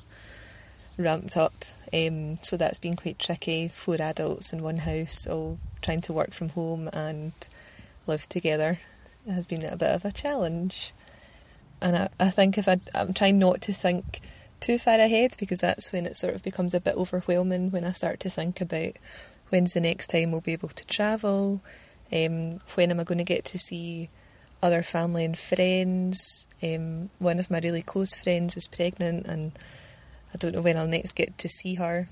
ramped 0.99 1.37
up. 1.37 1.53
Um, 1.93 2.37
so 2.37 2.57
that's 2.57 2.79
been 2.79 2.97
quite 2.97 3.19
tricky. 3.19 3.69
Four 3.69 3.97
adults 4.01 4.53
in 4.53 4.63
one 4.63 4.79
house, 4.79 5.27
all 5.27 5.59
trying 5.83 6.01
to 6.01 6.13
work 6.13 6.33
from 6.33 6.51
home 6.51 6.89
and 6.93 7.33
live 8.07 8.27
together. 8.29 8.79
It 9.27 9.33
has 9.33 9.45
been 9.45 9.65
a 9.65 9.77
bit 9.77 9.95
of 9.95 10.05
a 10.05 10.13
challenge. 10.13 10.93
And 11.83 11.97
I, 11.97 12.09
I 12.19 12.31
think 12.31 12.57
if 12.57 12.69
I, 12.69 12.77
I'm 12.95 13.13
trying 13.13 13.39
not 13.39 13.61
to 13.63 13.73
think 13.73 14.21
too 14.61 14.79
far 14.79 14.99
ahead 14.99 15.33
because 15.39 15.61
that's 15.61 15.93
when 15.93 16.07
it 16.07 16.17
sort 16.17 16.35
of 16.35 16.43
becomes 16.43 16.75
a 16.75 16.81
bit 16.81 16.97
overwhelming 16.97 17.71
when 17.71 17.85
I 17.85 17.91
start 17.91 18.21
to 18.21 18.31
think 18.31 18.61
about 18.61 18.93
when's 19.49 19.75
the 19.75 19.81
next 19.81 20.09
time 20.09 20.31
we'll 20.31 20.41
be 20.41 20.53
able 20.53 20.69
to 20.69 20.87
travel, 20.87 21.61
um, 22.13 22.61
when 22.75 22.91
am 22.91 23.01
I 23.01 23.05
going 23.05 23.19
to 23.19 23.25
get 23.25 23.45
to 23.47 23.59
see 23.59 24.09
other 24.63 24.83
family 24.83 25.25
and 25.25 25.39
friends. 25.39 26.47
Um, 26.63 27.11
one 27.19 27.39
of 27.39 27.51
my 27.51 27.61
really 27.63 27.83
close 27.83 28.21
friends 28.21 28.57
is 28.57 28.69
pregnant 28.69 29.27
and 29.27 29.53
I 30.35 30.37
don't 30.39 30.55
know 30.55 30.63
when 30.63 30.77
I'll 30.77 30.87
next 30.87 31.15
get 31.15 31.39
to 31.39 31.49
see 31.49 31.77
her. 31.77 32.07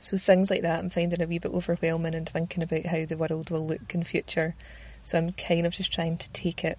So 0.00 0.16
things 0.16 0.50
like 0.50 0.62
that 0.62 0.82
I'm 0.82 0.90
finding 0.90 1.22
a 1.22 1.26
wee 1.26 1.38
bit 1.38 1.52
overwhelming 1.52 2.14
and 2.14 2.28
thinking 2.28 2.62
about 2.62 2.86
how 2.86 3.04
the 3.04 3.16
world 3.16 3.50
will 3.50 3.66
look 3.66 3.94
in 3.94 4.02
future. 4.04 4.54
So 5.02 5.18
I'm 5.18 5.32
kind 5.32 5.66
of 5.66 5.72
just 5.72 5.92
trying 5.92 6.18
to 6.18 6.32
take 6.32 6.64
it 6.64 6.78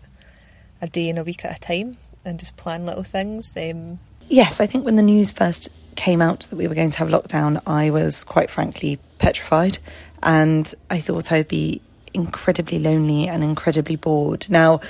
a 0.82 0.88
day 0.88 1.10
and 1.10 1.20
a 1.20 1.24
week 1.24 1.46
at 1.46 1.58
a 1.58 1.60
time 1.60 1.96
and 2.26 2.40
just 2.40 2.58
plan 2.58 2.86
little 2.86 3.04
things. 3.04 3.56
Um, 3.58 4.00
Yes, 4.28 4.60
I 4.60 4.68
think 4.68 4.86
when 4.86 4.96
the 4.96 5.04
news 5.04 5.32
first 5.32 5.70
came 5.96 6.22
out 6.22 6.42
that 6.42 6.56
we 6.56 6.68
were 6.68 6.76
going 6.76 6.92
to 6.92 6.98
have 7.00 7.10
lockdown, 7.10 7.62
I 7.66 7.90
was 7.90 8.24
quite 8.24 8.50
frankly 8.50 9.00
petrified 9.18 9.78
and 10.24 10.74
I 10.90 11.00
thought 11.00 11.32
I'd 11.32 11.48
be 11.48 11.82
incredibly 12.14 12.80
lonely 12.80 13.28
and 13.28 13.44
incredibly 13.44 13.96
bored. 13.96 14.48
Now, 14.50 14.82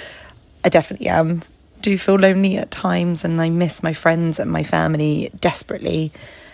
I 0.64 0.70
definitely 0.70 1.10
am. 1.10 1.44
Do 1.82 1.98
feel 1.98 2.16
lonely 2.16 2.58
at 2.58 2.72
times 2.72 3.24
and 3.24 3.42
I 3.42 3.50
miss 3.50 3.84
my 3.84 3.94
friends 3.94 4.40
and 4.40 4.50
my 4.52 4.64
family 4.64 5.30
desperately. 5.40 6.12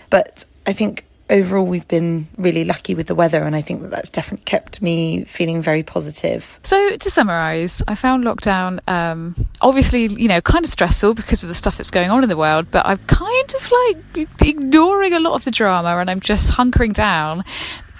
But 0.10 0.46
I 0.66 0.74
think 0.74 1.06
overall 1.32 1.66
we've 1.66 1.88
been 1.88 2.28
really 2.38 2.66
lucky 2.66 2.94
with 2.94 3.08
the 3.08 3.16
weather 3.16 3.42
and 3.44 3.56
I 3.56 3.62
think 3.62 3.82
that 3.82 3.92
that's 3.92 4.10
definitely 4.10 4.44
kept 4.44 4.82
me 4.82 5.24
feeling 5.24 5.62
very 5.62 5.82
positive. 5.82 6.60
So 6.64 6.98
to 6.98 7.10
summarize, 7.10 7.82
I 7.88 7.96
found 7.96 8.26
lockdown 8.26 8.80
um, 8.88 9.48
obviously, 9.62 10.08
you 10.08 10.28
know, 10.28 10.42
kind 10.42 10.66
of 10.66 10.70
stressful 10.70 11.14
because 11.14 11.44
of 11.44 11.48
the 11.48 11.54
stuff 11.54 11.78
that's 11.78 11.92
going 11.92 12.12
on 12.12 12.24
in 12.24 12.30
the 12.30 12.38
world, 12.38 12.68
but 12.70 12.86
I'm 12.86 13.00
kind 13.00 13.54
of 13.56 13.72
like 13.72 14.30
ignoring 14.42 15.14
a 15.14 15.20
lot 15.20 15.34
of 15.34 15.46
the 15.46 15.52
drama 15.52 15.98
and 15.98 16.10
I'm 16.10 16.20
just 16.20 16.52
hunkering 16.52 16.94
down 16.94 17.44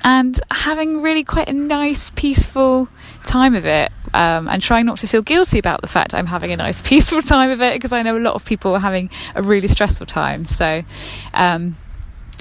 and 0.04 0.40
having 0.52 1.02
really 1.02 1.24
quite 1.24 1.48
a 1.48 1.54
nice 1.54 2.12
peaceful 2.12 2.88
time 3.24 3.56
of 3.56 3.66
it 3.66 3.92
um, 4.14 4.48
and 4.48 4.62
trying 4.62 4.86
not 4.86 4.98
to 5.00 5.08
feel 5.08 5.22
guilty 5.22 5.60
about 5.60 5.82
the 5.82 5.88
fact 5.88 6.14
I'm 6.14 6.26
having 6.26 6.52
a 6.52 6.58
nice 6.58 6.82
peaceful 6.88 7.22
time 7.22 7.52
of 7.52 7.62
it 7.62 7.74
because 7.74 7.94
I 7.94 8.02
know 8.02 8.18
a 8.18 8.20
lot 8.20 8.36
of 8.36 8.46
people 8.46 8.74
are 8.76 8.80
having 8.80 9.10
a 9.36 9.42
really 9.42 9.68
stressful 9.68 10.08
time. 10.08 10.46
So 10.46 10.84
um, 11.34 11.76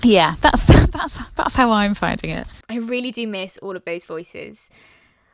yeah, 0.02 0.36
that's 0.40 0.66
that's 0.90 1.18
that's 1.34 1.54
how 1.54 1.70
I'm 1.70 1.94
finding 1.94 2.30
it. 2.30 2.46
I 2.68 2.76
really 2.76 3.10
do 3.10 3.26
miss 3.26 3.58
all 3.58 3.76
of 3.76 3.84
those 3.84 4.04
voices. 4.04 4.70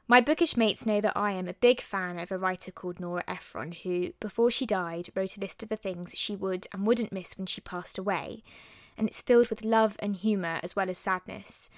My 0.09 0.21
bookish 0.21 0.57
mates 0.57 0.87
know 0.87 1.01
that 1.01 1.17
I 1.17 1.33
am 1.33 1.49
a 1.49 1.55
big 1.55 1.81
fan 1.81 2.21
of 2.21 2.31
a 2.31 2.39
writer 2.39 2.71
called 2.71 3.01
Nora 3.01 3.25
Ephron, 3.27 3.73
who, 3.73 4.13
before 4.21 4.53
she 4.53 4.65
died, 4.65 5.09
wrote 5.17 5.37
a 5.37 5.41
list 5.41 5.65
of 5.65 5.69
the 5.69 5.77
things 5.77 6.15
she 6.17 6.37
would 6.37 6.69
and 6.73 6.87
wouldn't 6.87 7.13
miss 7.13 7.37
when 7.37 7.47
she 7.47 7.61
passed 7.61 7.99
away. 7.99 8.45
And 8.97 9.09
it's 9.09 9.21
filled 9.21 9.49
with 9.49 9.65
love 9.65 9.97
and 9.99 10.15
humour 10.15 10.61
as 10.63 10.77
well 10.77 10.89
as 10.89 10.97
sadness. 10.97 11.71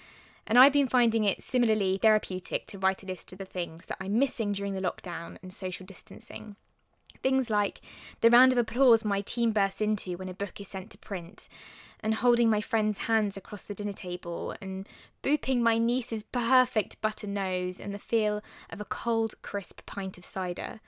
And 0.47 0.59
I've 0.59 0.75
been 0.75 0.88
finding 0.88 1.25
it 1.25 1.42
similarly 1.42 1.99
therapeutic 2.00 2.66
to 2.66 2.78
write 2.78 3.02
a 3.02 3.07
list 3.07 3.33
of 3.33 3.38
the 3.38 3.47
things 3.47 3.87
that 3.87 3.97
I'm 3.99 4.18
missing 4.18 4.52
during 4.52 4.75
the 4.75 4.83
lockdown 4.83 5.38
and 5.42 5.50
social 5.50 5.87
distancing. 5.87 6.57
Things 7.23 7.49
like 7.49 7.80
the 8.21 8.30
round 8.30 8.52
of 8.52 8.59
applause 8.59 9.07
my 9.07 9.23
team 9.23 9.52
bursts 9.52 9.80
into 9.80 10.18
when 10.18 10.28
a 10.28 10.35
book 10.35 10.61
is 10.61 10.68
sent 10.68 10.90
to 10.90 10.99
print, 10.99 11.49
and 12.00 12.17
holding 12.17 12.49
my 12.49 12.61
friend's 12.61 12.99
hands 12.99 13.37
across 13.37 13.64
the 13.64 13.75
dinner 13.75 13.93
table, 13.93 14.55
and 14.61 14.88
booping 15.23 15.61
my 15.61 15.78
niece's 15.78 16.23
perfect 16.23 17.00
butter 17.00 17.26
nose, 17.26 17.81
and 17.81 17.95
the 17.95 17.99
feel 17.99 18.43
of 18.71 18.81
a 18.81 18.85
cold, 18.85 19.35
crisp 19.43 19.85
pint 19.87 20.19
of 20.19 20.25
cider. 20.25 20.81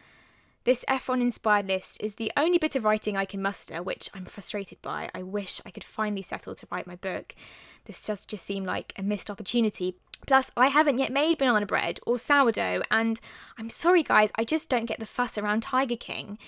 This 0.64 0.84
Ephron 0.88 1.22
inspired 1.22 1.66
list 1.66 2.02
is 2.02 2.16
the 2.16 2.30
only 2.36 2.58
bit 2.58 2.76
of 2.76 2.84
writing 2.84 3.16
I 3.16 3.24
can 3.24 3.40
muster, 3.40 3.82
which 3.82 4.10
I'm 4.12 4.26
frustrated 4.26 4.80
by. 4.82 5.08
I 5.14 5.22
wish 5.22 5.60
I 5.64 5.70
could 5.70 5.84
finally 5.84 6.22
settle 6.22 6.54
to 6.54 6.68
write 6.70 6.86
my 6.86 6.96
book. 6.96 7.34
This 7.86 8.06
does 8.06 8.26
just 8.26 8.44
seem 8.44 8.64
like 8.64 8.92
a 8.96 9.02
missed 9.02 9.30
opportunity, 9.30 9.96
Plus, 10.26 10.50
I 10.56 10.68
haven't 10.68 10.98
yet 10.98 11.12
made 11.12 11.38
banana 11.38 11.66
bread 11.66 11.98
or 12.06 12.18
sourdough, 12.18 12.82
and 12.90 13.20
I'm 13.58 13.70
sorry, 13.70 14.02
guys, 14.02 14.30
I 14.36 14.44
just 14.44 14.68
don't 14.68 14.86
get 14.86 14.98
the 14.98 15.06
fuss 15.06 15.38
around 15.38 15.62
Tiger 15.62 15.96
King. 15.96 16.38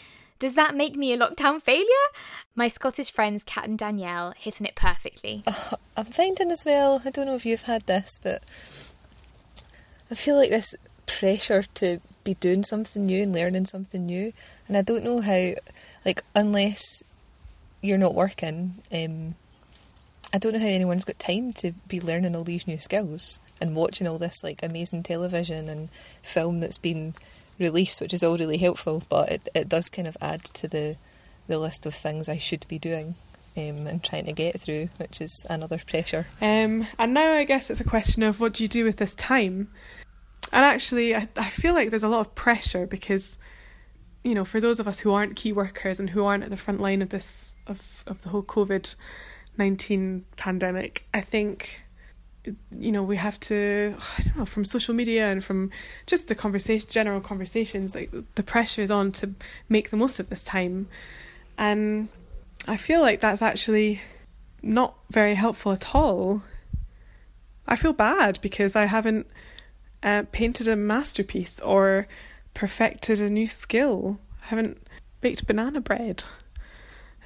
Does 0.43 0.57
that 0.57 0.75
make 0.75 0.97
me 0.97 1.13
a 1.13 1.17
lockdown 1.17 1.63
failure? 1.63 2.09
My 2.57 2.67
Scottish 2.67 3.13
friends 3.13 3.45
Kat 3.45 3.69
and 3.69 3.79
Danielle 3.79 4.35
hitting 4.37 4.67
it 4.67 4.75
perfectly. 4.75 5.45
Uh, 5.47 5.77
I'm 5.97 6.05
finding 6.05 6.51
as 6.51 6.65
well, 6.67 7.01
I 7.05 7.11
don't 7.11 7.27
know 7.27 7.37
if 7.37 7.47
you've 7.47 7.63
had 7.63 7.83
this, 7.83 8.19
but 8.21 8.43
I 10.11 10.17
feel 10.17 10.37
like 10.37 10.51
this 10.51 10.75
pressure 11.07 11.63
to 11.75 12.01
be 12.25 12.35
doing 12.35 12.65
something 12.65 13.07
new 13.07 13.23
and 13.23 13.33
learning 13.33 13.67
something 13.67 14.03
new, 14.03 14.33
and 14.67 14.77
I 14.77 14.83
don't 14.83 15.05
know 15.05 15.21
how, 15.21 15.53
like, 16.05 16.23
unless 16.35 17.05
you're 17.81 17.97
not 17.97 18.17
working, 18.17 18.73
um, 18.93 19.37
I 20.35 20.39
don't 20.39 20.55
know 20.55 20.59
how 20.59 20.67
anyone's 20.67 21.05
got 21.05 21.21
time 21.21 21.53
to 21.59 21.71
be 21.87 22.01
learning 22.01 22.35
all 22.35 22.43
these 22.43 22.67
new 22.67 22.79
skills 22.79 23.39
and 23.61 23.77
watching 23.77 24.09
all 24.09 24.19
this 24.19 24.43
like 24.43 24.65
amazing 24.65 25.05
television 25.05 25.69
and 25.69 25.89
film 25.89 26.59
that's 26.59 26.79
been 26.79 27.13
released, 27.59 28.01
which 28.01 28.15
is 28.15 28.23
all 28.25 28.37
really 28.37 28.59
helpful. 28.59 29.03
But 29.09 29.31
it, 29.31 29.49
it 29.55 29.69
does 29.69 29.91
kind 29.91 30.09
of 30.09 30.17
add 30.21 30.41
to 30.45 30.69
the 30.69 30.97
the 31.49 31.59
list 31.59 31.87
of 31.87 31.95
things 31.95 32.29
I 32.29 32.39
should 32.39 32.67
be 32.69 32.79
doing 32.79 33.15
um, 33.57 33.87
and 33.87 34.03
trying 34.03 34.27
to 34.27 34.33
get 34.33 34.59
through, 34.61 34.87
which 34.99 35.21
is 35.21 35.47
another 35.51 35.79
pressure. 35.79 36.27
Um, 36.41 36.87
and 36.99 37.15
now 37.15 37.33
I 37.33 37.45
guess 37.45 37.71
it's 37.71 37.81
a 37.81 37.85
question 37.85 38.23
of 38.23 38.41
what 38.41 38.55
do 38.55 38.65
you 38.65 38.69
do 38.69 38.85
with 38.85 38.97
this 38.97 39.15
time? 39.15 39.71
And 40.53 40.65
actually, 40.65 41.15
I, 41.15 41.29
I 41.37 41.51
feel 41.51 41.75
like 41.75 41.91
there's 41.91 42.03
a 42.03 42.09
lot 42.09 42.21
of 42.21 42.35
pressure 42.35 42.87
because, 42.87 43.39
you 44.23 44.35
know, 44.35 44.45
for 44.45 44.61
those 44.61 44.81
of 44.81 44.89
us 44.89 45.01
who 45.01 45.13
aren't 45.13 45.37
key 45.37 45.53
workers 45.53 45.99
and 45.99 46.11
who 46.11 46.25
aren't 46.25 46.45
at 46.45 46.51
the 46.51 46.57
front 46.57 46.81
line 46.81 47.03
of 47.03 47.11
this 47.11 47.57
of 47.67 48.05
of 48.07 48.23
the 48.23 48.31
whole 48.31 48.43
COVID 48.43 48.95
19 49.59 50.25
pandemic, 50.37 51.07
I 51.13 51.21
think 51.21 51.85
you 52.77 52.91
know 52.91 53.03
we 53.03 53.17
have 53.17 53.39
to 53.39 53.95
I 54.19 54.23
don't 54.23 54.37
know 54.39 54.45
from 54.45 54.65
social 54.65 54.95
media 54.95 55.31
and 55.31 55.43
from 55.43 55.71
just 56.07 56.29
the 56.29 56.35
conversation 56.35 56.89
general 56.91 57.21
conversations 57.21 57.95
like 57.95 58.11
the 58.35 58.43
pressure 58.43 58.83
is 58.83 58.91
on 58.91 59.13
to 59.13 59.35
make 59.69 59.91
the 59.91 59.97
most 59.97 60.21
of 60.21 60.29
this 60.29 60.45
time. 60.45 60.89
And 61.59 62.09
I 62.67 62.77
feel 62.77 63.01
like 63.01 63.21
that's 63.21 63.43
actually 63.43 64.01
not 64.63 64.95
very 65.11 65.35
helpful 65.35 65.73
at 65.73 65.95
all. 65.95 66.43
I 67.67 67.77
feel 67.77 67.93
bad 67.93 68.41
because 68.41 68.75
I 68.75 68.87
haven't 68.87 69.27
uh, 70.03 70.25
painted 70.33 70.69
a 70.69 70.77
masterpiece 70.77 71.61
or 71.61 72.07
perfected 72.55 73.21
a 73.21 73.31
new 73.31 73.47
skill. 73.47 74.19
I 74.43 74.47
haven't 74.47 74.87
baked 75.21 75.47
banana 75.47 75.81
bread. 75.81 76.25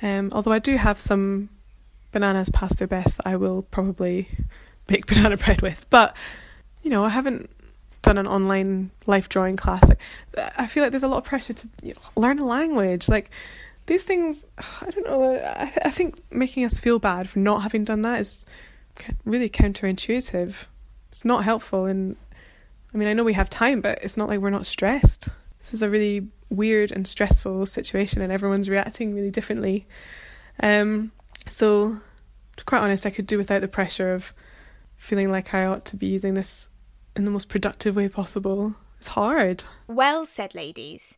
Um, 0.02 0.30
although 0.32 0.52
I 0.52 0.58
do 0.58 0.76
have 0.76 1.00
some 1.00 1.48
bananas 2.12 2.50
past 2.50 2.78
their 2.78 2.88
best 2.88 3.18
that 3.18 3.26
I 3.26 3.36
will 3.36 3.62
probably 3.62 4.28
bake 4.86 5.06
banana 5.06 5.36
bread 5.36 5.62
with. 5.62 5.86
But 5.90 6.16
you 6.82 6.90
know, 6.90 7.04
I 7.04 7.08
haven't 7.08 7.50
done 8.02 8.18
an 8.18 8.26
online 8.26 8.90
life 9.06 9.28
drawing 9.28 9.56
class. 9.56 9.88
Like, 9.88 10.00
I 10.56 10.66
feel 10.66 10.84
like 10.84 10.92
there's 10.92 11.02
a 11.02 11.08
lot 11.08 11.18
of 11.18 11.24
pressure 11.24 11.52
to 11.52 11.68
you 11.82 11.94
know, 11.94 12.00
learn 12.22 12.38
a 12.38 12.44
language. 12.44 13.08
Like 13.08 13.30
these 13.86 14.04
things, 14.04 14.46
I 14.80 14.90
don't 14.90 15.06
know. 15.06 15.34
I, 15.34 15.72
I 15.84 15.90
think 15.90 16.22
making 16.30 16.64
us 16.64 16.78
feel 16.78 16.98
bad 16.98 17.28
for 17.28 17.40
not 17.40 17.62
having 17.62 17.84
done 17.84 18.02
that 18.02 18.20
is 18.20 18.46
really 19.24 19.48
counterintuitive. 19.48 20.66
It's 21.10 21.24
not 21.24 21.44
helpful. 21.44 21.86
And 21.86 22.16
I 22.94 22.96
mean, 22.96 23.08
I 23.08 23.12
know 23.12 23.24
we 23.24 23.34
have 23.34 23.50
time, 23.50 23.80
but 23.80 23.98
it's 24.02 24.16
not 24.16 24.28
like 24.28 24.40
we're 24.40 24.50
not 24.50 24.66
stressed. 24.66 25.28
This 25.58 25.74
is 25.74 25.82
a 25.82 25.90
really 25.90 26.28
weird 26.48 26.92
and 26.92 27.06
stressful 27.06 27.66
situation, 27.66 28.22
and 28.22 28.32
everyone's 28.32 28.70
reacting 28.70 29.14
really 29.14 29.30
differently. 29.30 29.86
Um, 30.60 31.10
so, 31.48 31.96
to 32.56 32.64
be 32.64 32.66
quite 32.66 32.82
honest, 32.82 33.04
I 33.04 33.10
could 33.10 33.26
do 33.26 33.36
without 33.36 33.62
the 33.62 33.68
pressure 33.68 34.14
of 34.14 34.32
feeling 34.96 35.30
like 35.30 35.54
I 35.54 35.64
ought 35.66 35.84
to 35.86 35.96
be 35.96 36.06
using 36.06 36.34
this 36.34 36.68
in 37.14 37.24
the 37.24 37.30
most 37.30 37.48
productive 37.48 37.96
way 37.96 38.08
possible. 38.08 38.74
It's 38.98 39.08
hard. 39.08 39.64
Well 39.86 40.26
said, 40.26 40.54
ladies. 40.54 41.16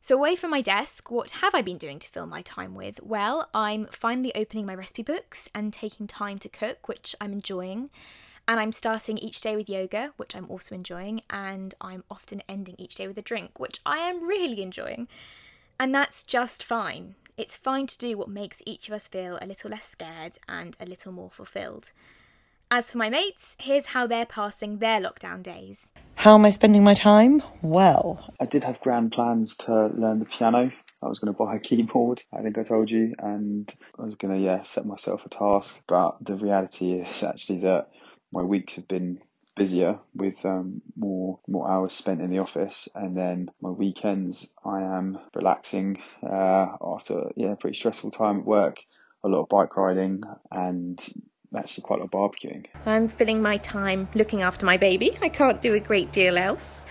So, 0.00 0.16
away 0.16 0.36
from 0.36 0.50
my 0.50 0.60
desk, 0.60 1.10
what 1.10 1.30
have 1.42 1.54
I 1.54 1.62
been 1.62 1.76
doing 1.76 1.98
to 1.98 2.08
fill 2.08 2.26
my 2.26 2.42
time 2.42 2.74
with? 2.74 3.02
Well, 3.02 3.48
I'm 3.52 3.86
finally 3.90 4.34
opening 4.34 4.64
my 4.64 4.74
recipe 4.74 5.02
books 5.02 5.48
and 5.54 5.72
taking 5.72 6.06
time 6.06 6.38
to 6.38 6.48
cook, 6.48 6.88
which 6.88 7.16
I'm 7.20 7.32
enjoying. 7.32 7.90
And 8.46 8.58
I'm 8.58 8.72
starting 8.72 9.18
each 9.18 9.40
day 9.42 9.56
with 9.56 9.68
yoga, 9.68 10.12
which 10.16 10.34
I'm 10.34 10.48
also 10.48 10.74
enjoying. 10.74 11.22
And 11.28 11.74
I'm 11.80 12.04
often 12.10 12.42
ending 12.48 12.76
each 12.78 12.94
day 12.94 13.06
with 13.06 13.18
a 13.18 13.22
drink, 13.22 13.58
which 13.58 13.80
I 13.84 13.98
am 13.98 14.26
really 14.26 14.62
enjoying. 14.62 15.08
And 15.78 15.94
that's 15.94 16.22
just 16.22 16.62
fine. 16.62 17.16
It's 17.36 17.56
fine 17.56 17.86
to 17.88 17.98
do 17.98 18.16
what 18.16 18.28
makes 18.28 18.62
each 18.64 18.88
of 18.88 18.94
us 18.94 19.08
feel 19.08 19.38
a 19.40 19.46
little 19.46 19.70
less 19.70 19.86
scared 19.86 20.38
and 20.48 20.76
a 20.80 20.86
little 20.86 21.12
more 21.12 21.30
fulfilled. 21.30 21.92
As 22.70 22.90
for 22.90 22.98
my 22.98 23.08
mates, 23.08 23.56
here's 23.58 23.86
how 23.86 24.06
they're 24.06 24.26
passing 24.26 24.78
their 24.78 25.00
lockdown 25.00 25.42
days. 25.42 25.90
How 26.16 26.34
am 26.34 26.44
I 26.44 26.50
spending 26.50 26.84
my 26.84 26.94
time? 26.94 27.42
Well, 27.62 28.34
I 28.40 28.46
did 28.46 28.64
have 28.64 28.80
grand 28.80 29.12
plans 29.12 29.56
to 29.58 29.86
learn 29.86 30.18
the 30.18 30.26
piano 30.26 30.70
I 31.02 31.06
was 31.06 31.18
going 31.20 31.32
to 31.32 31.38
buy 31.38 31.54
a 31.54 31.60
keyboard. 31.60 32.22
I 32.32 32.42
think 32.42 32.58
I 32.58 32.64
told 32.64 32.90
you, 32.90 33.14
and 33.18 33.72
I 33.98 34.02
was 34.02 34.16
going 34.16 34.34
to 34.34 34.40
yeah 34.40 34.64
set 34.64 34.84
myself 34.84 35.24
a 35.24 35.28
task. 35.28 35.78
But 35.86 36.16
the 36.20 36.34
reality 36.34 36.92
is 36.92 37.22
actually 37.22 37.60
that 37.60 37.88
my 38.32 38.42
weeks 38.42 38.76
have 38.76 38.88
been 38.88 39.20
busier 39.54 39.98
with 40.14 40.44
um, 40.44 40.82
more 40.96 41.38
more 41.46 41.70
hours 41.70 41.92
spent 41.92 42.20
in 42.20 42.30
the 42.30 42.40
office, 42.40 42.88
and 42.94 43.16
then 43.16 43.48
my 43.60 43.70
weekends 43.70 44.48
I 44.64 44.82
am 44.82 45.18
relaxing 45.34 46.02
uh, 46.22 46.66
after 46.82 47.30
yeah 47.36 47.54
pretty 47.54 47.78
stressful 47.78 48.10
time 48.10 48.40
at 48.40 48.44
work, 48.44 48.80
a 49.22 49.28
lot 49.28 49.42
of 49.42 49.48
bike 49.48 49.76
riding, 49.76 50.22
and 50.50 51.00
actually 51.56 51.82
quite 51.82 52.00
a 52.00 52.04
lot 52.04 52.06
of 52.06 52.32
barbecuing. 52.32 52.66
I'm 52.86 53.08
filling 53.08 53.42
my 53.42 53.56
time 53.58 54.08
looking 54.14 54.42
after 54.42 54.66
my 54.66 54.76
baby. 54.76 55.16
I 55.22 55.28
can't 55.28 55.60
do 55.62 55.74
a 55.74 55.80
great 55.80 56.12
deal 56.12 56.38
else. 56.38 56.84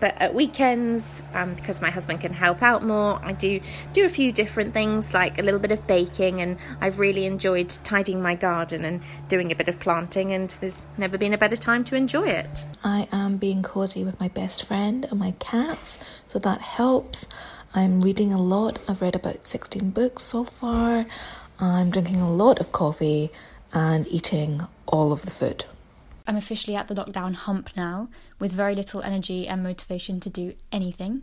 But 0.00 0.20
at 0.20 0.34
weekends, 0.34 1.22
um, 1.32 1.54
because 1.54 1.80
my 1.80 1.88
husband 1.88 2.20
can 2.20 2.32
help 2.32 2.62
out 2.62 2.84
more, 2.84 3.20
I 3.24 3.32
do 3.32 3.60
do 3.92 4.04
a 4.04 4.08
few 4.08 4.32
different 4.32 4.74
things 4.74 5.14
like 5.14 5.38
a 5.38 5.42
little 5.42 5.60
bit 5.60 5.70
of 5.70 5.86
baking, 5.86 6.40
and 6.40 6.58
I've 6.80 6.98
really 6.98 7.24
enjoyed 7.24 7.70
tidying 7.84 8.20
my 8.20 8.34
garden 8.34 8.84
and 8.84 9.00
doing 9.28 9.50
a 9.50 9.54
bit 9.54 9.68
of 9.68 9.80
planting, 9.80 10.32
and 10.32 10.50
there's 10.60 10.84
never 10.98 11.16
been 11.16 11.32
a 11.32 11.38
better 11.38 11.56
time 11.56 11.84
to 11.84 11.96
enjoy 11.96 12.26
it. 12.26 12.66
I 12.82 13.08
am 13.12 13.38
being 13.38 13.62
cozy 13.62 14.04
with 14.04 14.18
my 14.20 14.28
best 14.28 14.64
friend 14.64 15.06
and 15.10 15.18
my 15.18 15.30
cats, 15.38 15.98
so 16.26 16.38
that 16.40 16.60
helps. 16.60 17.26
I'm 17.74 18.02
reading 18.02 18.32
a 18.32 18.42
lot. 18.42 18.80
I've 18.88 19.00
read 19.00 19.14
about 19.14 19.46
16 19.46 19.90
books 19.90 20.24
so 20.24 20.44
far. 20.44 21.06
I'm 21.58 21.90
drinking 21.90 22.20
a 22.20 22.30
lot 22.30 22.58
of 22.58 22.72
coffee 22.72 23.30
and 23.74 24.06
eating 24.06 24.62
all 24.86 25.12
of 25.12 25.22
the 25.22 25.30
food. 25.30 25.66
I'm 26.26 26.36
officially 26.36 26.74
at 26.76 26.88
the 26.88 26.94
lockdown 26.94 27.34
hump 27.34 27.70
now, 27.76 28.08
with 28.38 28.52
very 28.52 28.74
little 28.74 29.02
energy 29.02 29.46
and 29.46 29.62
motivation 29.62 30.20
to 30.20 30.30
do 30.30 30.54
anything. 30.72 31.22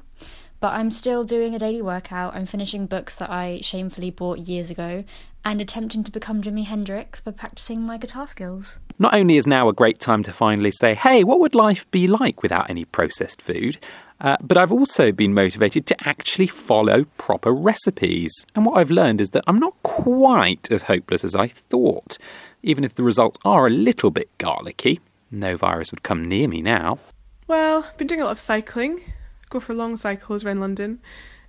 But 0.60 0.74
I'm 0.74 0.92
still 0.92 1.24
doing 1.24 1.56
a 1.56 1.60
daily 1.60 1.82
workout, 1.82 2.36
I'm 2.36 2.46
finishing 2.46 2.86
books 2.86 3.16
that 3.16 3.32
I 3.32 3.62
shamefully 3.62 4.12
bought 4.12 4.38
years 4.38 4.70
ago, 4.70 5.04
and 5.44 5.60
attempting 5.60 6.04
to 6.04 6.12
become 6.12 6.44
Jimi 6.44 6.66
Hendrix 6.66 7.20
by 7.20 7.32
practicing 7.32 7.82
my 7.82 7.98
guitar 7.98 8.28
skills. 8.28 8.80
Not 9.00 9.16
only 9.16 9.38
is 9.38 9.48
now 9.48 9.70
a 9.70 9.74
great 9.74 9.98
time 9.98 10.22
to 10.22 10.32
finally 10.32 10.70
say, 10.70 10.94
hey, 10.94 11.24
what 11.24 11.40
would 11.40 11.56
life 11.56 11.90
be 11.90 12.06
like 12.06 12.44
without 12.44 12.70
any 12.70 12.86
processed 12.86 13.42
food? 13.42 13.80
Uh, 14.22 14.38
but 14.40 14.56
I've 14.56 14.72
also 14.72 15.12
been 15.12 15.34
motivated 15.34 15.86
to 15.88 16.08
actually 16.08 16.48
follow 16.48 17.06
proper 17.18 17.52
recipes. 17.52 18.32
And 18.56 18.66
what 18.66 18.78
I've 18.78 18.92
learned 18.92 19.20
is 19.20 19.32
that 19.32 19.44
I'm 19.48 19.60
not 19.60 19.74
quite 19.82 20.72
as 20.72 20.84
hopeless 20.84 21.24
as 21.24 21.36
I 21.36 21.48
thought 21.48 22.18
even 22.64 22.84
if 22.84 22.96
the 22.96 23.04
results 23.04 23.38
are 23.44 23.68
a 23.68 23.70
little 23.70 24.12
bit 24.12 24.30
garlicky. 24.38 25.00
No 25.30 25.58
virus 25.58 25.92
would 25.92 26.04
come 26.04 26.28
near 26.28 26.48
me 26.48 26.62
now. 26.62 27.00
Well, 27.48 27.86
I've 27.88 27.98
been 27.98 28.08
doing 28.08 28.22
a 28.22 28.26
lot 28.26 28.32
of 28.32 28.40
cycling. 28.40 29.02
Go 29.50 29.60
for 29.60 29.74
long 29.74 29.98
cycles 29.98 30.44
around 30.46 30.60
London. 30.60 31.00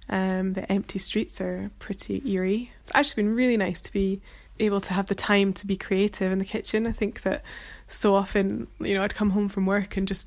Um, 0.08 0.54
the 0.54 0.70
empty 0.70 0.98
streets 0.98 1.40
are 1.40 1.70
pretty 1.78 2.22
eerie. 2.28 2.72
It's 2.80 2.92
actually 2.94 3.22
been 3.22 3.34
really 3.34 3.56
nice 3.56 3.80
to 3.82 3.92
be 3.92 4.20
able 4.58 4.80
to 4.80 4.92
have 4.92 5.06
the 5.06 5.14
time 5.14 5.52
to 5.54 5.66
be 5.66 5.76
creative 5.76 6.32
in 6.32 6.38
the 6.38 6.44
kitchen. 6.44 6.86
I 6.86 6.92
think 6.92 7.22
that 7.22 7.42
so 7.88 8.14
often, 8.14 8.66
you 8.80 8.94
know, 8.94 9.02
I'd 9.02 9.14
come 9.14 9.30
home 9.30 9.48
from 9.48 9.66
work 9.66 9.96
and 9.96 10.06
just 10.06 10.26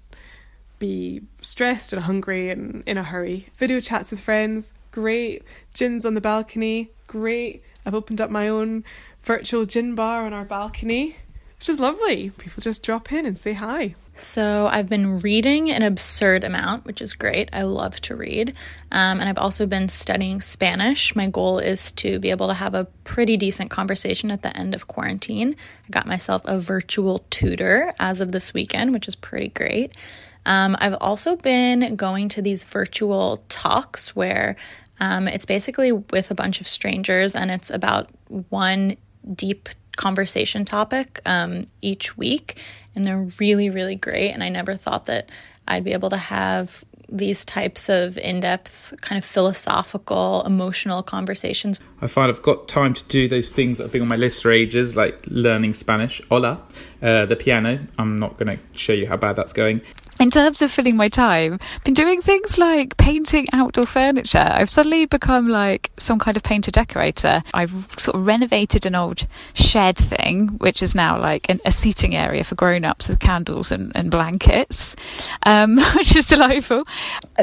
be 0.80 1.22
stressed 1.42 1.94
and 1.94 2.04
hungry 2.04 2.50
and 2.50 2.84
in 2.86 2.98
a 2.98 3.04
hurry. 3.04 3.48
Video 3.58 3.80
chats 3.80 4.12
with 4.12 4.20
friends, 4.20 4.74
great. 4.92 5.44
Gins 5.74 6.06
on 6.06 6.14
the 6.14 6.22
balcony, 6.22 6.92
great. 7.08 7.64
I've 7.86 7.96
opened 7.96 8.22
up 8.22 8.30
my 8.30 8.48
own 8.48 8.84
virtual 9.22 9.66
gin 9.66 9.96
bar 9.96 10.26
on 10.26 10.34
our 10.34 10.46
balcony, 10.46 11.16
which 11.58 11.70
is 11.70 11.80
lovely. 11.80 12.32
People 12.32 12.62
just 12.62 12.84
drop 12.84 13.12
in 13.12 13.26
and 13.26 13.38
say 13.38 13.54
hi. 13.54 13.96
So, 14.18 14.68
I've 14.68 14.88
been 14.88 15.20
reading 15.20 15.70
an 15.72 15.84
absurd 15.84 16.46
amount, 16.46 16.86
which 16.86 17.02
is 17.02 17.14
great. 17.14 17.50
I 17.52 17.64
love 17.64 18.00
to 18.02 18.16
read. 18.16 18.54
Um, 18.90 19.20
and 19.20 19.28
I've 19.28 19.38
also 19.38 19.66
been 19.66 19.90
studying 19.90 20.40
Spanish. 20.40 21.14
My 21.18 21.28
goal 21.28 21.60
is 21.60 21.92
to 21.94 22.18
be 22.20 22.30
able 22.30 22.48
to 22.48 22.54
have 22.54 22.76
a 22.76 22.86
pretty 23.04 23.36
decent 23.36 23.72
conversation 23.72 24.32
at 24.32 24.42
the 24.42 24.56
end 24.56 24.74
of 24.74 24.88
quarantine. 24.88 25.54
I 25.86 25.90
got 25.90 26.08
myself 26.08 26.44
a 26.46 26.58
virtual 26.58 27.26
tutor 27.30 27.94
as 28.00 28.22
of 28.22 28.32
this 28.32 28.54
weekend, 28.54 28.94
which 28.94 29.10
is 29.10 29.16
pretty 29.16 29.50
great. 29.50 29.98
Um, 30.46 30.76
I've 30.80 30.98
also 31.02 31.36
been 31.36 31.96
going 31.96 32.30
to 32.30 32.42
these 32.42 32.64
virtual 32.64 33.44
talks 33.50 34.16
where 34.16 34.56
um, 35.00 35.28
it's 35.28 35.46
basically 35.46 35.92
with 35.92 36.32
a 36.32 36.36
bunch 36.36 36.62
of 36.62 36.68
strangers 36.68 37.36
and 37.36 37.52
it's 37.52 37.70
about 37.70 38.10
one 38.50 38.96
deep 39.34 39.70
conversation 39.96 40.66
topic 40.66 41.20
um, 41.26 41.66
each 41.82 42.18
week, 42.18 42.62
and 42.96 43.04
they're 43.04 43.28
really, 43.40 43.70
really 43.70 43.96
great. 43.96 44.32
And 44.32 44.44
I 44.44 44.50
never 44.50 44.76
thought 44.76 45.06
that 45.06 45.30
I'd 45.68 45.84
be 45.84 45.94
able 45.94 46.10
to 46.10 46.18
have 46.18 46.84
these 47.08 47.46
types 47.46 47.88
of 47.88 48.18
in 48.18 48.40
depth, 48.40 48.94
kind 49.02 49.18
of 49.18 49.24
philosophical, 49.24 50.44
emotional 50.46 51.04
conversations. 51.04 51.80
I 52.02 52.08
find 52.08 52.32
I've 52.32 52.42
got 52.42 52.68
time 52.68 52.94
to 52.96 53.04
do 53.06 53.28
those 53.28 53.52
things 53.52 53.78
that 53.78 53.86
have 53.86 53.92
been 53.92 54.02
on 54.02 54.08
my 54.08 54.16
list 54.16 54.42
for 54.42 54.52
ages, 54.52 54.96
like 54.96 55.24
learning 55.28 55.76
Spanish, 55.76 56.22
hola, 56.30 56.62
uh, 57.02 57.26
the 57.26 57.36
piano. 57.36 57.80
I'm 58.00 58.18
not 58.18 58.38
going 58.38 58.58
to 58.58 58.78
show 58.78 58.94
you 58.94 59.08
how 59.08 59.18
bad 59.18 59.36
that's 59.36 59.54
going 59.54 59.82
in 60.20 60.32
terms 60.32 60.62
of 60.62 60.72
filling 60.72 60.96
my 60.96 61.10
time, 61.10 61.60
I've 61.76 61.84
been 61.84 61.94
doing 61.94 62.22
things 62.22 62.58
like 62.58 62.96
painting 62.98 63.48
outdoor 63.52 63.86
furniture. 63.86 64.38
I've 64.38 64.70
suddenly 64.70 65.06
become 65.06 65.50
like 65.50 65.92
some 65.98 66.20
kind 66.20 66.38
of 66.38 66.44
painter 66.44 66.72
decorator. 66.72 67.44
I've 67.54 67.88
sort 67.98 68.16
of 68.16 68.26
renovated 68.26 68.86
an 68.86 68.96
old 68.96 69.28
shed 69.54 69.98
thing, 69.98 70.50
which 70.60 70.82
is 70.82 70.96
now 70.96 71.20
like 71.20 71.50
an, 71.50 71.60
a 71.66 71.72
seating 71.72 72.16
area 72.16 72.44
for 72.44 72.56
grown 72.56 72.86
ups 72.86 73.10
with 73.10 73.20
candles 73.20 73.72
and, 73.72 73.92
and 73.94 74.10
blankets, 74.10 74.96
um, 75.44 75.78
which 75.96 76.16
is 76.16 76.28
delightful. 76.28 76.84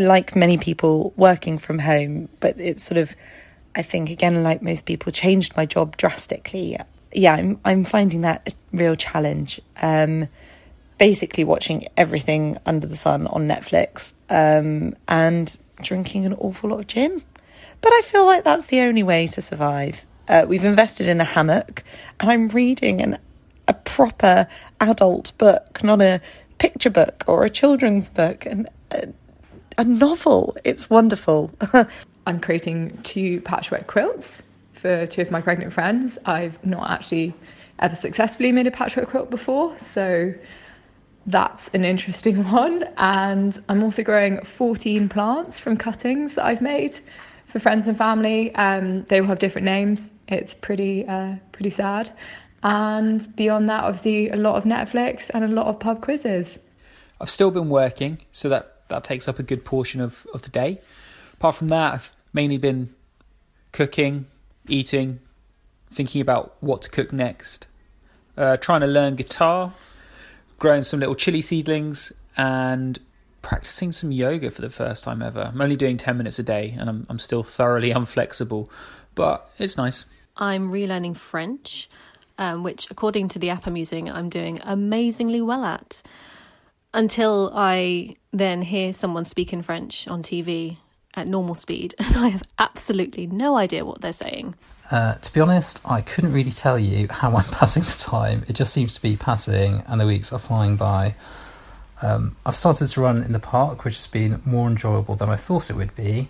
Like 0.01 0.35
many 0.35 0.57
people 0.57 1.13
working 1.17 1.59
from 1.59 1.79
home, 1.79 2.29
but 2.41 2.59
it's 2.59 2.83
sort 2.83 2.99
of, 2.99 3.15
I 3.75 3.83
think, 3.83 4.09
again, 4.09 4.43
like 4.43 4.63
most 4.63 4.87
people, 4.87 5.13
changed 5.13 5.57
my 5.57 5.67
job 5.67 5.99
drastically. 5.99 6.79
Yeah, 7.13 7.35
I'm, 7.35 7.61
I'm 7.67 7.85
finding 7.85 8.23
that 8.23 8.49
a 8.49 8.77
real 8.77 8.97
challenge. 8.97 9.61
Um, 9.83 10.29
basically 10.99 11.45
watching 11.45 11.89
everything 11.97 12.59
under 12.67 12.87
the 12.87 12.97
sun 12.97 13.27
on 13.27 13.49
Netflix 13.49 14.13
um, 14.31 14.95
and 15.09 15.57
drinking 15.81 16.27
an 16.27 16.35
awful 16.35 16.71
lot 16.71 16.81
of 16.81 16.87
gin. 16.87 17.23
But 17.81 17.93
I 17.93 18.03
feel 18.03 18.25
like 18.25 18.45
that's 18.45 18.67
the 18.67 18.81
only 18.81 19.03
way 19.03 19.27
to 19.29 19.43
survive. 19.43 20.05
Uh, 20.29 20.47
we've 20.49 20.65
invested 20.65 21.09
in 21.09 21.21
a 21.21 21.25
hammock, 21.25 21.83
and 22.21 22.31
I'm 22.31 22.49
reading 22.49 23.01
an, 23.01 23.19
a 23.67 23.75
proper 23.75 24.47
adult 24.81 25.37
book, 25.39 25.83
not 25.83 26.01
a 26.01 26.21
picture 26.59 26.91
book 26.91 27.25
or 27.27 27.45
a 27.45 27.51
children's 27.51 28.09
book, 28.09 28.47
and 28.47 28.69
a, 28.93 29.09
a 29.77 29.85
novel. 29.85 30.57
It's 30.65 30.89
wonderful. 30.89 31.51
I'm 32.27 32.41
creating 32.41 32.97
two 33.03 33.41
patchwork 33.41 33.89
quilts 33.89 34.45
for 34.75 35.07
two 35.07 35.23
of 35.23 35.31
my 35.31 35.41
pregnant 35.41 35.73
friends. 35.73 36.19
I've 36.25 36.65
not 36.65 36.89
actually 36.89 37.35
ever 37.81 37.97
successfully 37.97 38.53
made 38.53 38.69
a 38.69 38.71
patchwork 38.71 39.09
quilt 39.11 39.29
before, 39.29 39.77
so 39.79 40.33
that's 41.27 41.69
an 41.69 41.85
interesting 41.85 42.45
one. 42.51 42.85
And 42.97 43.59
I'm 43.69 43.83
also 43.83 44.03
growing 44.03 44.45
14 44.45 45.09
plants 45.09 45.59
from 45.59 45.77
cuttings 45.77 46.35
that 46.35 46.45
I've 46.45 46.61
made 46.61 46.99
for 47.47 47.61
friends 47.61 47.89
and 47.89 47.97
family. 47.97 48.55
Um, 48.55 49.05
they 49.05 49.21
will 49.21 49.29
have 49.29 49.39
different 49.39 49.65
names. 49.65 50.07
It's 50.29 50.55
pretty 50.55 51.07
uh, 51.07 51.37
pretty 51.53 51.71
sad. 51.71 52.11
And 52.63 53.35
beyond 53.37 53.69
that, 53.69 53.85
obviously, 53.85 54.29
a 54.31 54.37
lot 54.37 54.57
of 54.57 54.65
Netflix 54.65 55.31
and 55.35 55.45
a 55.45 55.49
lot 55.49 55.67
of 55.67 55.81
pub 55.81 56.01
quizzes. 56.01 56.59
I've 57.21 57.31
still 57.31 57.51
been 57.51 57.69
working, 57.69 58.19
so 58.31 58.49
that, 58.49 58.89
that 58.89 59.05
takes 59.05 59.29
up 59.29 59.39
a 59.39 59.43
good 59.43 59.65
portion 59.65 60.01
of, 60.01 60.27
of 60.33 60.43
the 60.43 60.51
day. 60.51 60.81
Apart 61.35 61.57
from 61.57 61.69
that, 61.69 61.95
I've 61.95 62.13
mainly 62.33 62.59
been 62.59 62.95
cooking, 63.73 64.27
eating, 64.69 65.21
thinking 65.91 66.21
about 66.21 66.57
what 66.61 66.83
to 66.83 66.91
cook 66.91 67.13
next, 67.13 67.67
uh, 68.37 68.57
trying 68.59 68.81
to 68.81 68.87
learn 68.87 69.17
guitar 69.17 69.73
growing 70.63 70.85
some 70.85 71.01
little 71.01 71.17
chili 71.17 71.43
seedlings 71.43 72.13
and 72.37 73.01
practicing 73.43 73.91
some 73.91 74.13
yoga 74.13 74.49
for 74.49 74.61
the 74.61 74.71
first 74.71 75.03
time 75.03 75.21
ever. 75.21 75.51
I'm 75.53 75.61
only 75.61 75.75
doing 75.75 75.97
10 75.97 76.17
minutes 76.17 76.39
a 76.39 76.45
day 76.45 76.77
and 76.79 76.89
I'm, 76.89 77.05
I'm 77.11 77.19
still 77.19 77.43
thoroughly 77.43 77.91
unflexible, 77.93 78.69
but 79.17 79.51
it's 79.59 79.77
nice. 79.77 80.07
I'm 80.37 80.67
relearning 80.67 81.17
French, 81.17 81.91
um, 82.39 82.63
which, 82.63 82.89
according 82.93 83.27
to 83.31 83.41
the 83.41 83.51
app 83.51 83.67
I'm 83.67 83.77
using, 83.77 84.09
I'm 84.09 84.29
doing 84.29 84.61
amazingly 84.63 85.43
well 85.43 85.65
at. 85.65 86.01
Until 86.95 87.51
I 87.55 88.15
then 88.33 88.63
hear 88.63 88.93
someone 88.93 89.25
speak 89.25 89.53
in 89.53 89.63
French 89.63 90.07
on 90.07 90.23
TV 90.23 90.77
at 91.15 91.27
normal 91.27 91.57
speed, 91.57 91.97
and 91.99 92.17
I 92.17 92.29
have 92.29 92.45
absolutely 92.61 93.27
no 93.27 93.57
idea 93.57 93.85
what 93.85 94.01
they're 94.01 94.13
saying. 94.13 94.55
Uh, 94.93 95.15
to 95.15 95.33
be 95.33 95.41
honest, 95.41 95.81
I 95.87 96.03
couldn't 96.03 96.35
really 96.35 96.51
tell 96.51 96.79
you 96.79 97.09
how 97.11 97.35
I'm 97.35 97.45
passing 97.51 97.83
the 97.83 97.91
time. 97.91 98.45
It 98.47 98.53
just 98.53 98.75
seems 98.75 98.95
to 98.95 99.01
be 99.01 99.17
passing, 99.17 99.83
and 99.87 99.99
the 99.99 100.07
weeks 100.07 100.35
are 100.35 100.39
flying 100.39 100.77
by. 100.77 101.15
Um, 102.03 102.37
I've 102.45 102.57
started 102.57 102.89
to 102.89 103.01
run 103.01 103.23
in 103.23 103.33
the 103.33 103.41
park, 103.41 103.85
which 103.85 103.95
has 103.95 104.07
been 104.07 104.43
more 104.45 104.69
enjoyable 104.69 105.15
than 105.15 105.31
I 105.31 105.37
thought 105.37 105.71
it 105.71 105.77
would 105.77 105.95
be. 105.95 106.29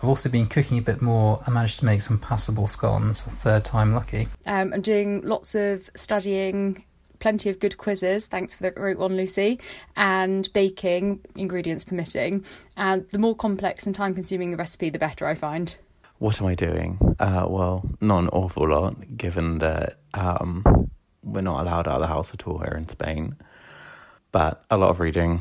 I've 0.00 0.08
also 0.08 0.28
been 0.28 0.46
cooking 0.46 0.78
a 0.78 0.82
bit 0.82 1.02
more. 1.02 1.42
I 1.44 1.50
managed 1.50 1.80
to 1.80 1.86
make 1.86 2.02
some 2.02 2.18
passable 2.20 2.68
scones, 2.68 3.24
third 3.24 3.64
time 3.64 3.94
lucky. 3.94 4.28
Um, 4.46 4.72
I'm 4.72 4.80
doing 4.80 5.22
lots 5.22 5.56
of 5.56 5.90
studying, 5.96 6.84
plenty 7.18 7.50
of 7.50 7.58
good 7.58 7.78
quizzes. 7.78 8.26
Thanks 8.26 8.54
for 8.54 8.62
the 8.62 8.70
great 8.70 8.98
one, 8.98 9.16
Lucy. 9.16 9.58
And 9.96 10.48
baking, 10.52 11.18
ingredients 11.34 11.82
permitting. 11.82 12.44
And 12.76 13.08
the 13.10 13.18
more 13.18 13.34
complex 13.34 13.86
and 13.86 13.94
time 13.94 14.14
consuming 14.14 14.52
the 14.52 14.56
recipe, 14.56 14.88
the 14.88 15.00
better 15.00 15.26
I 15.26 15.34
find. 15.34 15.76
What 16.18 16.40
am 16.40 16.46
I 16.46 16.54
doing? 16.54 16.98
Uh, 17.18 17.46
well, 17.48 17.88
not 18.00 18.18
an 18.24 18.28
awful 18.30 18.68
lot, 18.68 19.16
given 19.16 19.58
that 19.58 19.98
um, 20.14 20.90
we're 21.22 21.40
not 21.40 21.62
allowed 21.62 21.88
out 21.88 21.96
of 21.96 22.00
the 22.00 22.06
house 22.06 22.34
at 22.34 22.46
all 22.46 22.58
here 22.58 22.76
in 22.76 22.88
Spain. 22.88 23.36
But 24.32 24.64
a 24.70 24.76
lot 24.76 24.90
of 24.90 25.00
reading, 25.00 25.40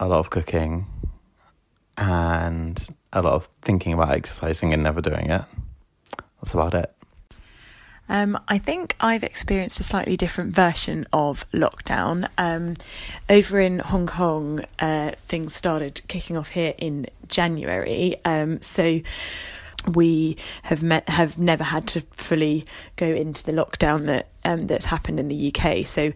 a 0.00 0.08
lot 0.08 0.18
of 0.18 0.30
cooking, 0.30 0.86
and 1.96 2.84
a 3.12 3.22
lot 3.22 3.34
of 3.34 3.48
thinking 3.62 3.92
about 3.92 4.10
exercising 4.10 4.72
and 4.72 4.82
never 4.82 5.00
doing 5.00 5.30
it. 5.30 5.42
That's 6.40 6.54
about 6.54 6.74
it. 6.74 6.94
Um, 8.08 8.38
I 8.48 8.58
think 8.58 8.96
I've 9.00 9.24
experienced 9.24 9.80
a 9.80 9.82
slightly 9.82 10.16
different 10.16 10.54
version 10.54 11.06
of 11.12 11.50
lockdown. 11.52 12.28
Um, 12.36 12.76
over 13.30 13.58
in 13.58 13.78
Hong 13.78 14.06
Kong, 14.06 14.64
uh, 14.78 15.12
things 15.18 15.54
started 15.54 16.02
kicking 16.06 16.36
off 16.36 16.50
here 16.50 16.74
in 16.76 17.06
January. 17.28 18.16
Um, 18.24 18.60
so 18.60 19.00
we 19.86 20.36
have 20.62 20.82
met, 20.82 21.08
have 21.08 21.38
never 21.38 21.64
had 21.64 21.86
to 21.88 22.00
fully 22.12 22.66
go 22.96 23.06
into 23.06 23.44
the 23.44 23.52
lockdown 23.52 24.06
that 24.06 24.28
um, 24.44 24.66
that's 24.66 24.86
happened 24.86 25.20
in 25.20 25.28
the 25.28 25.52
UK. 25.54 25.84
So 25.84 26.12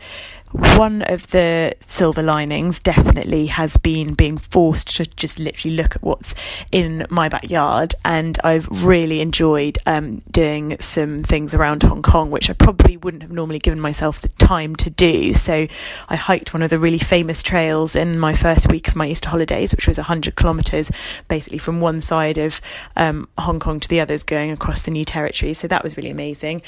one 0.53 1.03
of 1.03 1.31
the 1.31 1.75
silver 1.87 2.23
linings 2.23 2.81
definitely 2.81 3.47
has 3.47 3.77
been 3.77 4.15
being 4.15 4.39
forced 4.39 4.97
to 4.97 5.05
just 5.05 5.39
literally 5.39 5.77
look 5.77 5.95
at 5.97 6.03
what's 6.03 6.35
in 6.73 7.07
my 7.11 7.29
backyard, 7.29 7.95
and 8.05 8.39
I've 8.43 8.85
really 8.85 9.21
enjoyed 9.21 9.77
um, 9.85 10.23
doing 10.31 10.77
some 10.81 11.19
things 11.19 11.55
around 11.55 11.83
Hong 11.83 12.03
Kong, 12.03 12.31
which 12.31 12.49
I 12.49 12.55
probably 12.55 12.97
wouldn't 12.97 13.23
have 13.23 13.33
normally 13.33 13.59
given 13.59 13.81
myself 13.81 14.23
the 14.23 14.29
time 14.29 14.75
to 14.77 14.91
do. 14.91 15.35
So 15.35 15.67
I 16.09 16.17
hiked 16.17 16.55
one 16.55 16.63
of 16.63 16.71
the 16.71 16.79
really 16.79 16.99
famous 16.99 17.43
trails 17.43 17.95
in 17.95 18.19
my 18.19 18.33
first 18.33 18.71
week 18.71 18.89
of 18.89 18.97
my 18.97 19.09
Easter 19.09 19.29
holidays, 19.29 19.73
which 19.73 19.87
was 19.87 19.99
100 19.99 20.35
kilometres, 20.35 20.91
basically 21.29 21.59
from 21.59 21.81
one 21.81 22.01
side 22.01 22.39
of 22.39 22.61
um, 22.97 23.29
Hong 23.37 23.61
Kong 23.61 23.81
to 23.81 23.89
the 23.89 24.01
others, 24.01 24.23
going 24.23 24.51
across 24.51 24.83
the 24.83 24.91
new 24.91 25.05
territory. 25.05 25.53
So 25.53 25.69
that 25.69 25.85
was 25.85 25.99
really 25.99 26.11
amazing. 26.11 26.63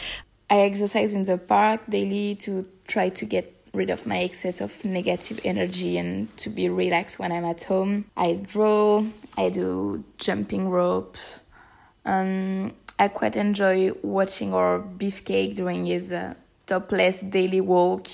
I 0.51 0.63
exercise 0.63 1.15
in 1.15 1.23
the 1.23 1.39
park 1.39 1.83
daily 1.89 2.35
to 2.37 2.67
try 2.89 3.09
to 3.11 3.25
get 3.25 3.55
rid 3.73 3.89
of 3.89 4.05
my 4.05 4.19
excess 4.19 4.61
of 4.61 4.85
negative 4.85 5.39
energy 5.45 5.97
and 5.97 6.37
to 6.39 6.51
be 6.51 6.69
relaxed 6.69 7.21
when 7.21 7.31
I'm 7.31 7.45
at 7.45 7.63
home. 7.63 8.07
I 8.17 8.35
draw, 8.35 9.05
I 9.39 9.51
do 9.51 10.03
jumping 10.19 10.69
rope, 10.69 11.17
and 12.05 12.73
I 12.99 13.07
quite 13.07 13.37
enjoy 13.37 13.93
watching 14.03 14.53
our 14.53 14.81
beefcake 14.81 15.55
during 15.55 15.87
his 15.87 16.11
uh, 16.11 16.35
topless 16.67 17.21
daily 17.21 17.61
walk 17.61 18.09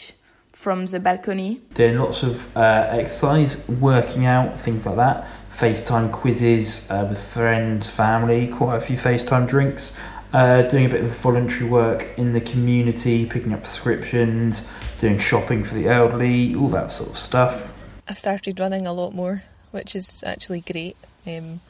from 0.53 0.85
the 0.85 1.01
balcony. 1.01 1.62
Doing 1.75 1.99
lots 1.99 2.22
of 2.22 2.55
uh, 2.55 2.88
exercise, 2.90 3.66
working 3.66 4.27
out, 4.27 4.61
things 4.61 4.85
like 4.85 4.96
that. 4.96 5.27
FaceTime 5.59 6.12
quizzes 6.12 6.87
uh, 6.90 7.07
with 7.09 7.22
friends, 7.33 7.88
family, 7.88 8.49
quite 8.49 8.77
a 8.77 8.81
few 8.83 8.99
FaceTime 8.99 9.49
drinks 9.49 9.94
uh, 10.32 10.62
doing 10.62 10.86
a 10.86 10.88
bit 10.88 11.04
of 11.04 11.10
voluntary 11.18 11.68
work 11.68 12.06
in 12.18 12.32
the 12.32 12.40
community, 12.40 13.26
picking 13.26 13.52
up 13.52 13.62
prescriptions, 13.62 14.66
doing 15.00 15.18
shopping 15.18 15.64
for 15.64 15.74
the 15.74 15.88
elderly, 15.88 16.54
all 16.54 16.68
that 16.68 16.92
sort 16.92 17.10
of 17.10 17.18
stuff. 17.18 17.72
I've 18.08 18.18
started 18.18 18.60
running 18.60 18.86
a 18.86 18.92
lot 18.92 19.14
more, 19.14 19.42
which 19.70 19.96
is 19.96 20.24
actually 20.26 20.60
great. 20.60 20.96
Um, 21.26 21.60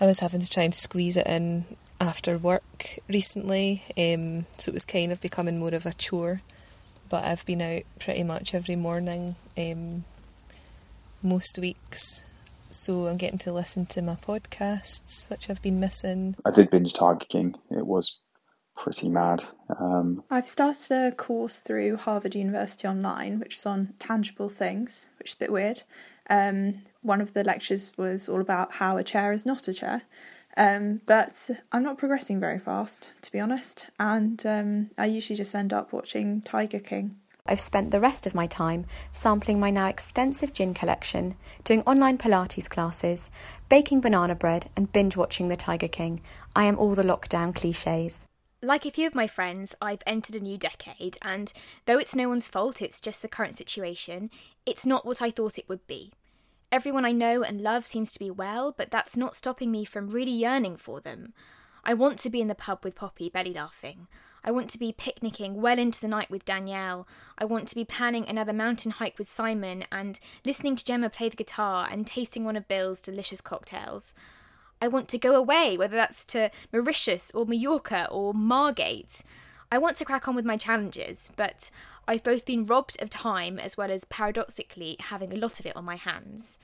I 0.00 0.06
was 0.06 0.20
having 0.20 0.40
to 0.40 0.50
try 0.50 0.64
and 0.64 0.74
squeeze 0.74 1.16
it 1.16 1.26
in 1.26 1.64
after 2.00 2.36
work 2.38 2.98
recently, 3.08 3.82
um, 3.96 4.44
so 4.52 4.70
it 4.70 4.74
was 4.74 4.84
kind 4.84 5.12
of 5.12 5.20
becoming 5.22 5.58
more 5.58 5.74
of 5.74 5.86
a 5.86 5.92
chore. 5.92 6.40
But 7.10 7.24
I've 7.24 7.46
been 7.46 7.62
out 7.62 7.82
pretty 8.00 8.24
much 8.24 8.54
every 8.54 8.76
morning, 8.76 9.36
um, 9.56 10.04
most 11.22 11.58
weeks, 11.58 12.24
so 12.74 13.06
I'm 13.06 13.16
getting 13.16 13.38
to 13.38 13.52
listen 13.52 13.86
to 13.86 14.02
my 14.02 14.14
podcasts, 14.14 15.30
which 15.30 15.48
I've 15.48 15.62
been 15.62 15.80
missing. 15.80 16.36
I 16.44 16.50
did 16.50 16.70
binge 16.70 16.92
Tiger 16.92 17.24
King. 17.28 17.54
It 17.70 17.86
was 17.86 18.18
pretty 18.76 19.08
mad. 19.08 19.44
Um, 19.78 20.24
I've 20.30 20.48
started 20.48 20.92
a 20.92 21.12
course 21.12 21.58
through 21.58 21.96
Harvard 21.96 22.34
University 22.34 22.86
Online, 22.88 23.38
which 23.38 23.56
is 23.56 23.66
on 23.66 23.94
tangible 23.98 24.48
things, 24.48 25.08
which 25.18 25.30
is 25.30 25.34
a 25.34 25.38
bit 25.38 25.52
weird. 25.52 25.82
Um, 26.28 26.82
one 27.02 27.20
of 27.20 27.34
the 27.34 27.44
lectures 27.44 27.92
was 27.96 28.28
all 28.28 28.40
about 28.40 28.74
how 28.74 28.96
a 28.96 29.04
chair 29.04 29.32
is 29.32 29.46
not 29.46 29.68
a 29.68 29.74
chair. 29.74 30.02
Um, 30.56 31.00
but 31.06 31.50
I'm 31.72 31.82
not 31.82 31.98
progressing 31.98 32.38
very 32.38 32.58
fast, 32.58 33.10
to 33.22 33.32
be 33.32 33.40
honest, 33.40 33.86
and 33.98 34.44
um, 34.46 34.90
I 34.96 35.06
usually 35.06 35.36
just 35.36 35.54
end 35.54 35.72
up 35.72 35.92
watching 35.92 36.42
Tiger 36.42 36.78
King. 36.78 37.16
I've 37.46 37.60
spent 37.60 37.90
the 37.90 38.00
rest 38.00 38.26
of 38.26 38.34
my 38.34 38.46
time 38.46 38.86
sampling 39.12 39.60
my 39.60 39.70
now 39.70 39.88
extensive 39.88 40.54
gin 40.54 40.72
collection, 40.72 41.36
doing 41.62 41.82
online 41.82 42.16
Pilates 42.16 42.70
classes, 42.70 43.30
baking 43.68 44.00
banana 44.00 44.34
bread, 44.34 44.70
and 44.74 44.90
binge 44.90 45.14
watching 45.14 45.48
The 45.48 45.56
Tiger 45.56 45.88
King. 45.88 46.22
I 46.56 46.64
am 46.64 46.78
all 46.78 46.94
the 46.94 47.02
lockdown 47.02 47.54
cliches. 47.54 48.24
Like 48.62 48.86
a 48.86 48.90
few 48.90 49.06
of 49.06 49.14
my 49.14 49.26
friends, 49.26 49.74
I've 49.82 50.02
entered 50.06 50.36
a 50.36 50.40
new 50.40 50.56
decade, 50.56 51.18
and 51.20 51.52
though 51.84 51.98
it's 51.98 52.16
no 52.16 52.30
one's 52.30 52.48
fault, 52.48 52.80
it's 52.80 52.98
just 52.98 53.20
the 53.20 53.28
current 53.28 53.56
situation, 53.56 54.30
it's 54.64 54.86
not 54.86 55.04
what 55.04 55.20
I 55.20 55.30
thought 55.30 55.58
it 55.58 55.68
would 55.68 55.86
be. 55.86 56.14
Everyone 56.72 57.04
I 57.04 57.12
know 57.12 57.42
and 57.42 57.60
love 57.60 57.84
seems 57.84 58.10
to 58.12 58.18
be 58.18 58.30
well, 58.30 58.72
but 58.74 58.90
that's 58.90 59.18
not 59.18 59.36
stopping 59.36 59.70
me 59.70 59.84
from 59.84 60.08
really 60.08 60.32
yearning 60.32 60.78
for 60.78 60.98
them. 60.98 61.34
I 61.84 61.92
want 61.92 62.18
to 62.20 62.30
be 62.30 62.40
in 62.40 62.48
the 62.48 62.54
pub 62.54 62.82
with 62.82 62.96
Poppy, 62.96 63.28
belly 63.28 63.52
laughing. 63.52 64.06
I 64.44 64.50
want 64.50 64.68
to 64.70 64.78
be 64.78 64.92
picnicking 64.92 65.62
well 65.62 65.78
into 65.78 66.00
the 66.00 66.08
night 66.08 66.30
with 66.30 66.44
Danielle. 66.44 67.08
I 67.38 67.46
want 67.46 67.66
to 67.68 67.74
be 67.74 67.84
planning 67.84 68.28
another 68.28 68.52
mountain 68.52 68.92
hike 68.92 69.16
with 69.16 69.26
Simon 69.26 69.86
and 69.90 70.20
listening 70.44 70.76
to 70.76 70.84
Gemma 70.84 71.08
play 71.08 71.30
the 71.30 71.36
guitar 71.36 71.88
and 71.90 72.06
tasting 72.06 72.44
one 72.44 72.54
of 72.54 72.68
Bill's 72.68 73.00
delicious 73.00 73.40
cocktails. 73.40 74.12
I 74.82 74.88
want 74.88 75.08
to 75.08 75.18
go 75.18 75.34
away, 75.34 75.78
whether 75.78 75.96
that's 75.96 76.26
to 76.26 76.50
Mauritius 76.72 77.30
or 77.34 77.46
Mallorca 77.46 78.06
or 78.10 78.34
Margate. 78.34 79.22
I 79.72 79.78
want 79.78 79.96
to 79.96 80.04
crack 80.04 80.28
on 80.28 80.34
with 80.36 80.44
my 80.44 80.58
challenges, 80.58 81.30
but 81.36 81.70
I've 82.06 82.22
both 82.22 82.44
been 82.44 82.66
robbed 82.66 83.00
of 83.00 83.08
time 83.08 83.58
as 83.58 83.78
well 83.78 83.90
as 83.90 84.04
paradoxically 84.04 84.96
having 85.00 85.32
a 85.32 85.36
lot 85.36 85.58
of 85.58 85.64
it 85.64 85.74
on 85.74 85.86
my 85.86 85.96
hands. 85.96 86.58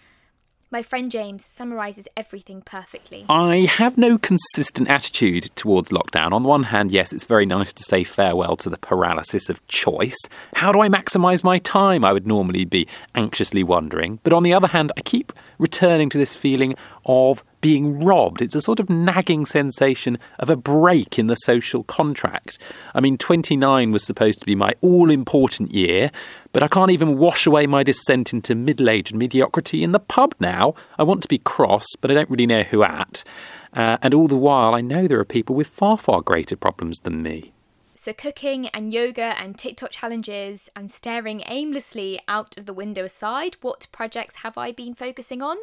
My 0.72 0.84
friend 0.84 1.10
James 1.10 1.44
summarises 1.48 2.06
everything 2.16 2.62
perfectly. 2.62 3.26
I 3.28 3.66
have 3.68 3.98
no 3.98 4.16
consistent 4.16 4.88
attitude 4.88 5.50
towards 5.56 5.90
lockdown. 5.90 6.30
On 6.30 6.44
the 6.44 6.48
one 6.48 6.62
hand, 6.62 6.92
yes, 6.92 7.12
it's 7.12 7.24
very 7.24 7.44
nice 7.44 7.72
to 7.72 7.82
say 7.82 8.04
farewell 8.04 8.54
to 8.58 8.70
the 8.70 8.78
paralysis 8.78 9.48
of 9.48 9.66
choice. 9.66 10.16
How 10.54 10.70
do 10.70 10.80
I 10.80 10.88
maximise 10.88 11.42
my 11.42 11.58
time? 11.58 12.04
I 12.04 12.12
would 12.12 12.24
normally 12.24 12.64
be 12.64 12.86
anxiously 13.16 13.64
wondering. 13.64 14.20
But 14.22 14.32
on 14.32 14.44
the 14.44 14.52
other 14.52 14.68
hand, 14.68 14.92
I 14.96 15.00
keep 15.00 15.32
returning 15.58 16.08
to 16.10 16.18
this 16.18 16.36
feeling 16.36 16.76
of 17.04 17.42
being 17.60 18.00
robbed. 18.00 18.42
It's 18.42 18.54
a 18.54 18.60
sort 18.60 18.80
of 18.80 18.88
nagging 18.88 19.46
sensation 19.46 20.18
of 20.38 20.50
a 20.50 20.56
break 20.56 21.18
in 21.18 21.26
the 21.26 21.34
social 21.36 21.84
contract. 21.84 22.58
I 22.94 23.00
mean, 23.00 23.18
29 23.18 23.92
was 23.92 24.04
supposed 24.04 24.40
to 24.40 24.46
be 24.46 24.54
my 24.54 24.72
all 24.80 25.10
important 25.10 25.72
year, 25.72 26.10
but 26.52 26.62
I 26.62 26.68
can't 26.68 26.90
even 26.90 27.18
wash 27.18 27.46
away 27.46 27.66
my 27.66 27.82
descent 27.82 28.32
into 28.32 28.54
middle 28.54 28.88
age 28.88 29.10
and 29.10 29.18
mediocrity 29.18 29.82
in 29.82 29.92
the 29.92 30.00
pub 30.00 30.34
now. 30.40 30.74
I 30.98 31.02
want 31.02 31.22
to 31.22 31.28
be 31.28 31.38
cross, 31.38 31.86
but 32.00 32.10
I 32.10 32.14
don't 32.14 32.30
really 32.30 32.46
know 32.46 32.62
who 32.62 32.82
at. 32.82 33.24
Uh, 33.72 33.98
and 34.02 34.14
all 34.14 34.26
the 34.26 34.36
while, 34.36 34.74
I 34.74 34.80
know 34.80 35.06
there 35.06 35.20
are 35.20 35.24
people 35.24 35.54
with 35.54 35.68
far, 35.68 35.96
far 35.96 36.22
greater 36.22 36.56
problems 36.56 36.98
than 37.00 37.22
me. 37.22 37.52
So, 37.94 38.14
cooking 38.14 38.68
and 38.68 38.94
yoga 38.94 39.34
and 39.38 39.58
TikTok 39.58 39.90
challenges 39.90 40.70
and 40.74 40.90
staring 40.90 41.42
aimlessly 41.44 42.18
out 42.26 42.56
of 42.56 42.64
the 42.64 42.72
window 42.72 43.04
aside, 43.04 43.58
what 43.60 43.88
projects 43.92 44.36
have 44.36 44.56
I 44.56 44.72
been 44.72 44.94
focusing 44.94 45.42
on? 45.42 45.58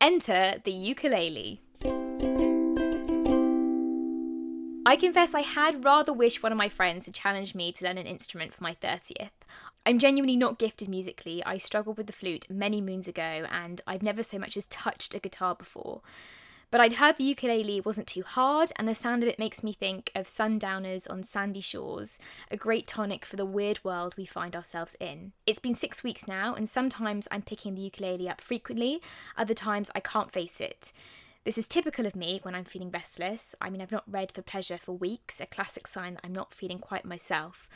Enter 0.00 0.56
the 0.64 0.72
ukulele. 0.72 1.60
I 4.86 4.96
confess 4.96 5.34
I 5.34 5.40
had 5.40 5.84
rather 5.84 6.12
wished 6.12 6.42
one 6.42 6.52
of 6.52 6.58
my 6.58 6.68
friends 6.68 7.06
had 7.06 7.14
challenged 7.14 7.54
me 7.54 7.72
to 7.72 7.84
learn 7.84 7.96
an 7.96 8.06
instrument 8.06 8.52
for 8.52 8.62
my 8.62 8.74
30th. 8.74 9.30
I'm 9.86 9.98
genuinely 9.98 10.36
not 10.36 10.58
gifted 10.58 10.88
musically. 10.88 11.42
I 11.44 11.56
struggled 11.56 11.96
with 11.96 12.06
the 12.06 12.12
flute 12.12 12.46
many 12.50 12.80
moons 12.80 13.08
ago, 13.08 13.46
and 13.50 13.80
I've 13.86 14.02
never 14.02 14.22
so 14.22 14.38
much 14.38 14.56
as 14.56 14.66
touched 14.66 15.14
a 15.14 15.18
guitar 15.18 15.54
before. 15.54 16.02
But 16.74 16.80
I'd 16.80 16.94
heard 16.94 17.18
the 17.18 17.22
ukulele 17.22 17.80
wasn't 17.82 18.08
too 18.08 18.24
hard, 18.24 18.72
and 18.74 18.88
the 18.88 18.96
sound 18.96 19.22
of 19.22 19.28
it 19.28 19.38
makes 19.38 19.62
me 19.62 19.72
think 19.72 20.10
of 20.16 20.26
sundowners 20.26 21.06
on 21.06 21.22
sandy 21.22 21.60
shores, 21.60 22.18
a 22.50 22.56
great 22.56 22.88
tonic 22.88 23.24
for 23.24 23.36
the 23.36 23.46
weird 23.46 23.78
world 23.84 24.16
we 24.16 24.26
find 24.26 24.56
ourselves 24.56 24.96
in. 24.98 25.30
It's 25.46 25.60
been 25.60 25.76
six 25.76 26.02
weeks 26.02 26.26
now, 26.26 26.52
and 26.56 26.68
sometimes 26.68 27.28
I'm 27.30 27.42
picking 27.42 27.76
the 27.76 27.82
ukulele 27.82 28.28
up 28.28 28.40
frequently, 28.40 29.00
other 29.36 29.54
times 29.54 29.88
I 29.94 30.00
can't 30.00 30.32
face 30.32 30.60
it. 30.60 30.90
This 31.44 31.58
is 31.58 31.68
typical 31.68 32.06
of 32.06 32.16
me 32.16 32.40
when 32.42 32.56
I'm 32.56 32.64
feeling 32.64 32.90
restless. 32.90 33.54
I 33.60 33.70
mean, 33.70 33.80
I've 33.80 33.92
not 33.92 34.10
read 34.10 34.32
for 34.32 34.42
pleasure 34.42 34.76
for 34.76 34.96
weeks, 34.96 35.40
a 35.40 35.46
classic 35.46 35.86
sign 35.86 36.14
that 36.14 36.24
I'm 36.24 36.34
not 36.34 36.52
feeling 36.52 36.80
quite 36.80 37.04
myself. 37.04 37.68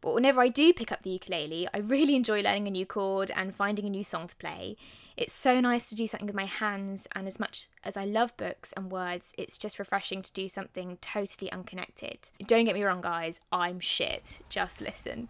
But 0.00 0.14
whenever 0.14 0.40
I 0.40 0.48
do 0.48 0.72
pick 0.72 0.90
up 0.90 1.02
the 1.02 1.10
ukulele, 1.10 1.68
I 1.74 1.78
really 1.78 2.16
enjoy 2.16 2.40
learning 2.40 2.66
a 2.66 2.70
new 2.70 2.86
chord 2.86 3.30
and 3.34 3.54
finding 3.54 3.84
a 3.84 3.90
new 3.90 4.02
song 4.02 4.28
to 4.28 4.36
play. 4.36 4.76
It's 5.16 5.34
so 5.34 5.60
nice 5.60 5.90
to 5.90 5.94
do 5.94 6.06
something 6.06 6.26
with 6.26 6.34
my 6.34 6.46
hands, 6.46 7.06
and 7.14 7.26
as 7.26 7.38
much 7.38 7.68
as 7.84 7.98
I 7.98 8.06
love 8.06 8.34
books 8.38 8.72
and 8.72 8.90
words, 8.90 9.34
it's 9.36 9.58
just 9.58 9.78
refreshing 9.78 10.22
to 10.22 10.32
do 10.32 10.48
something 10.48 10.96
totally 11.02 11.52
unconnected. 11.52 12.30
Don't 12.46 12.64
get 12.64 12.74
me 12.74 12.82
wrong, 12.82 13.02
guys, 13.02 13.40
I'm 13.52 13.80
shit. 13.80 14.40
Just 14.48 14.80
listen. 14.80 15.28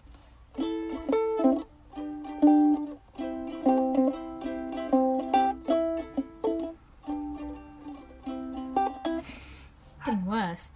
Getting 10.04 10.26
worse. 10.26 10.70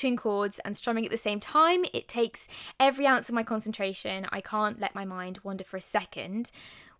Between 0.00 0.16
chords 0.16 0.58
and 0.60 0.74
strumming 0.74 1.04
at 1.04 1.10
the 1.10 1.18
same 1.18 1.38
time, 1.38 1.84
it 1.92 2.08
takes 2.08 2.48
every 2.78 3.06
ounce 3.06 3.28
of 3.28 3.34
my 3.34 3.42
concentration. 3.42 4.26
I 4.32 4.40
can't 4.40 4.80
let 4.80 4.94
my 4.94 5.04
mind 5.04 5.40
wander 5.44 5.62
for 5.62 5.76
a 5.76 5.82
second, 5.82 6.50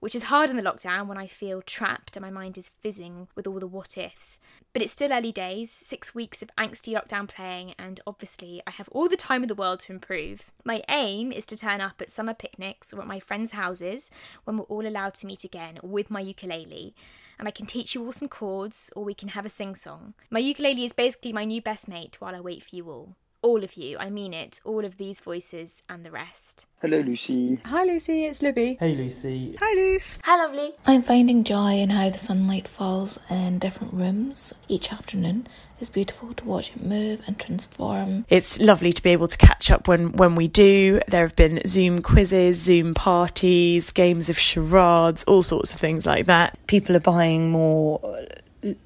which 0.01 0.15
is 0.15 0.25
hard 0.25 0.51
in 0.51 0.57
the 0.59 0.63
lockdown 0.63 1.07
when 1.07 1.17
I 1.17 1.27
feel 1.27 1.63
trapped 1.63 2.15
and 2.15 2.23
my 2.23 2.29
mind 2.29 2.59
is 2.59 2.73
fizzing 2.83 3.29
with 3.35 3.47
all 3.47 3.59
the 3.59 3.67
what 3.67 3.97
ifs. 3.97 4.39
But 4.75 4.83
it's 4.83 4.93
still 4.93 5.15
early 5.15 5.33
days, 5.33 5.71
six 5.71 6.15
weeks 6.15 6.43
of 6.43 6.51
angsty 6.59 6.93
lockdown 6.93 7.27
playing, 7.27 7.73
and 7.79 8.01
obviously 8.07 8.61
I 8.67 8.73
have 8.73 8.91
all 8.91 9.09
the 9.09 9.17
time 9.17 9.41
in 9.45 9.49
the 9.49 9.55
world 9.55 9.81
to 9.81 9.93
improve. 9.95 10.51
My 10.63 10.83
aim 10.87 11.33
is 11.33 11.47
to 11.47 11.57
turn 11.57 11.81
up 11.81 12.03
at 12.03 12.11
summer 12.11 12.35
picnics 12.35 12.93
or 12.93 13.01
at 13.01 13.07
my 13.07 13.19
friends' 13.19 13.53
houses 13.53 14.11
when 14.45 14.59
we're 14.59 14.65
all 14.65 14.87
allowed 14.87 15.15
to 15.15 15.27
meet 15.27 15.43
again 15.43 15.79
with 15.83 16.11
my 16.11 16.21
ukulele 16.21 16.95
and 17.41 17.49
I 17.49 17.51
can 17.51 17.67
teach 17.67 17.95
you 17.95 18.05
all 18.05 18.13
some 18.13 18.29
chords, 18.29 18.93
or 18.95 19.03
we 19.03 19.15
can 19.15 19.31
have 19.31 19.47
a 19.47 19.49
sing 19.49 19.75
song. 19.75 20.15
My 20.31 20.39
ukulele 20.39 20.85
is 20.85 20.93
basically 20.93 21.33
my 21.33 21.45
new 21.45 21.63
best 21.63 21.89
mate 21.89 22.21
while 22.21 22.37
I 22.37 22.41
wait 22.41 22.63
for 22.63 22.77
you 22.77 22.89
all. 22.91 23.17
All 23.43 23.65
of 23.65 23.73
you, 23.73 23.97
I 23.97 24.11
mean 24.11 24.35
it, 24.35 24.61
all 24.67 24.85
of 24.85 24.99
these 24.99 25.21
voices 25.21 25.83
and 25.89 26.05
the 26.05 26.11
rest. 26.11 26.67
Hello, 26.83 26.99
Lucy. 27.01 27.59
Hi, 27.65 27.85
Lucy, 27.85 28.27
it's 28.27 28.43
Libby. 28.43 28.77
Hey, 28.79 28.95
Lucy. 28.95 29.57
Hi, 29.59 29.73
Luce. 29.75 30.19
Hi, 30.25 30.37
lovely. 30.37 30.75
I'm 30.85 31.01
finding 31.01 31.45
joy 31.45 31.79
in 31.79 31.89
how 31.89 32.11
the 32.11 32.19
sunlight 32.19 32.69
falls 32.69 33.19
in 33.31 33.59
different 33.59 33.95
rooms 33.95 34.53
each 34.69 34.93
afternoon. 34.93 35.47
It's 35.81 35.89
beautiful 35.89 36.35
to 36.35 36.45
watch 36.45 36.73
it 36.77 36.85
move 36.85 37.23
and 37.27 37.39
transform. 37.39 38.27
It's 38.29 38.61
lovely 38.61 38.93
to 38.93 39.03
be 39.03 39.11
able 39.11 39.29
to 39.29 39.39
catch 39.39 39.71
up 39.71 39.89
when, 39.89 40.13
when 40.13 40.35
we 40.35 40.49
do. 40.49 41.01
There 41.09 41.23
have 41.23 41.35
been 41.35 41.63
Zoom 41.67 42.03
quizzes, 42.03 42.61
Zoom 42.61 42.93
parties, 42.93 43.93
games 43.93 44.29
of 44.29 44.39
charades, 44.39 45.25
all 45.25 45.43
sorts 45.43 45.73
of 45.73 45.81
things 45.81 46.05
like 46.05 46.27
that. 46.27 46.59
People 46.67 46.95
are 46.95 47.01
buying 47.01 47.51
more 47.51 48.19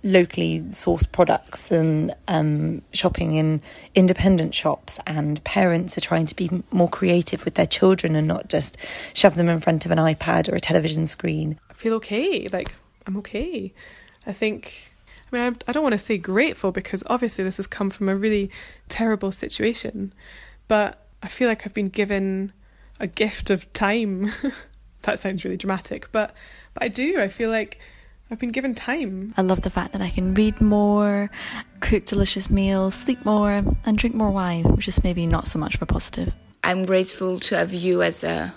locally 0.03 0.61
sourced 0.61 1.11
products 1.11 1.73
and 1.73 2.15
um, 2.29 2.83
shopping 2.93 3.35
in 3.35 3.63
independent 3.95 4.55
shops 4.55 5.01
and 5.07 5.43
parents 5.43 5.99
are 5.99 6.01
trying 6.01 6.27
to 6.27 6.37
be 6.37 6.51
more 6.71 6.89
creative 6.89 7.45
with 7.45 7.55
their 7.55 7.67
children 7.67 8.15
and 8.15 8.29
not 8.29 8.49
just 8.49 8.77
shove 9.15 9.35
them 9.35 9.49
in 9.49 9.61
front 9.61 9.85
of 9.85 9.91
an 9.91 9.99
iPad 9.99 10.51
or 10.51 10.55
a 10.55 10.61
television 10.61 11.07
screen. 11.07 11.59
I 11.71 11.75
feel 11.75 11.95
okay. 11.95 12.49
Like, 12.49 12.73
I'm 13.07 13.17
okay. 13.19 13.75
I 14.27 14.33
think, 14.33 14.93
I 15.33 15.37
mean, 15.37 15.43
I, 15.43 15.71
I 15.71 15.73
don't 15.73 15.83
want 15.83 15.95
to 15.95 15.99
say 15.99 16.19
grateful 16.19 16.71
because 16.71 17.03
obviously 17.07 17.45
this 17.45 17.57
has 17.57 17.67
come 17.67 17.91
from 17.91 18.09
a 18.09 18.17
really 18.17 18.51
terrible 18.89 19.33
situation, 19.33 20.13
but 20.69 21.05
I 21.23 21.29
feel 21.29 21.49
like 21.49 21.67
I've 21.67 21.75
been 21.75 21.89
given 21.89 22.53
a 23.01 23.07
gift 23.07 23.51
of 23.51 23.73
time. 23.73 24.31
that 25.03 25.19
sounds 25.19 25.45
really 25.45 25.57
dramatic, 25.57 26.13
but 26.13 26.35
but 26.75 26.83
I 26.83 26.89
do. 26.89 27.21
I 27.21 27.29
feel 27.29 27.51
like 27.51 27.81
I've 28.31 28.39
been 28.39 28.53
given 28.53 28.75
time. 28.75 29.35
I 29.37 29.43
love 29.43 29.61
the 29.61 29.71
fact 29.71 29.93
that 29.93 30.03
I 30.03 30.11
can 30.11 30.35
read 30.35 30.61
more, 30.61 31.31
cook 31.81 32.07
delicious 32.07 32.49
meals, 32.51 32.95
sleep 32.95 33.25
more, 33.25 33.63
and 33.85 33.99
drink 33.99 34.15
more 34.15 34.31
wine, 34.31 34.65
which 34.65 34.89
is 34.89 35.05
maybe 35.05 35.27
not 35.27 35.47
so 35.47 35.59
much 35.59 35.75
of 35.75 35.83
a 35.83 35.87
positive. 35.87 36.33
I'm 36.63 36.85
grateful 36.85 37.39
to 37.41 37.57
have 37.59 37.75
you 37.75 38.03
as 38.03 38.25
a 38.25 38.53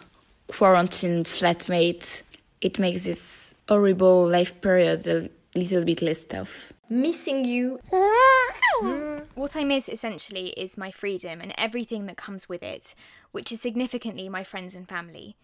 quarantine 0.48 1.26
flatmate. 1.26 2.24
It 2.62 2.80
makes 2.80 3.04
this 3.06 3.56
horrible 3.68 4.28
life 4.28 4.62
period 4.62 5.06
a 5.08 5.30
little 5.54 5.84
bit 5.84 6.02
less 6.02 6.24
tough. 6.24 6.72
Missing 6.90 7.46
you. 7.46 7.80
What 9.34 9.56
I 9.56 9.64
miss 9.64 9.88
essentially 9.88 10.50
is 10.50 10.78
my 10.78 10.90
freedom 10.90 11.42
and 11.42 11.54
everything 11.58 12.06
that 12.08 12.18
comes 12.18 12.50
with 12.50 12.64
it, 12.64 12.96
which 13.32 13.52
is 13.52 13.62
significantly 13.62 14.30
my 14.30 14.44
friends 14.44 14.74
and 14.74 14.88
family. 14.88 15.36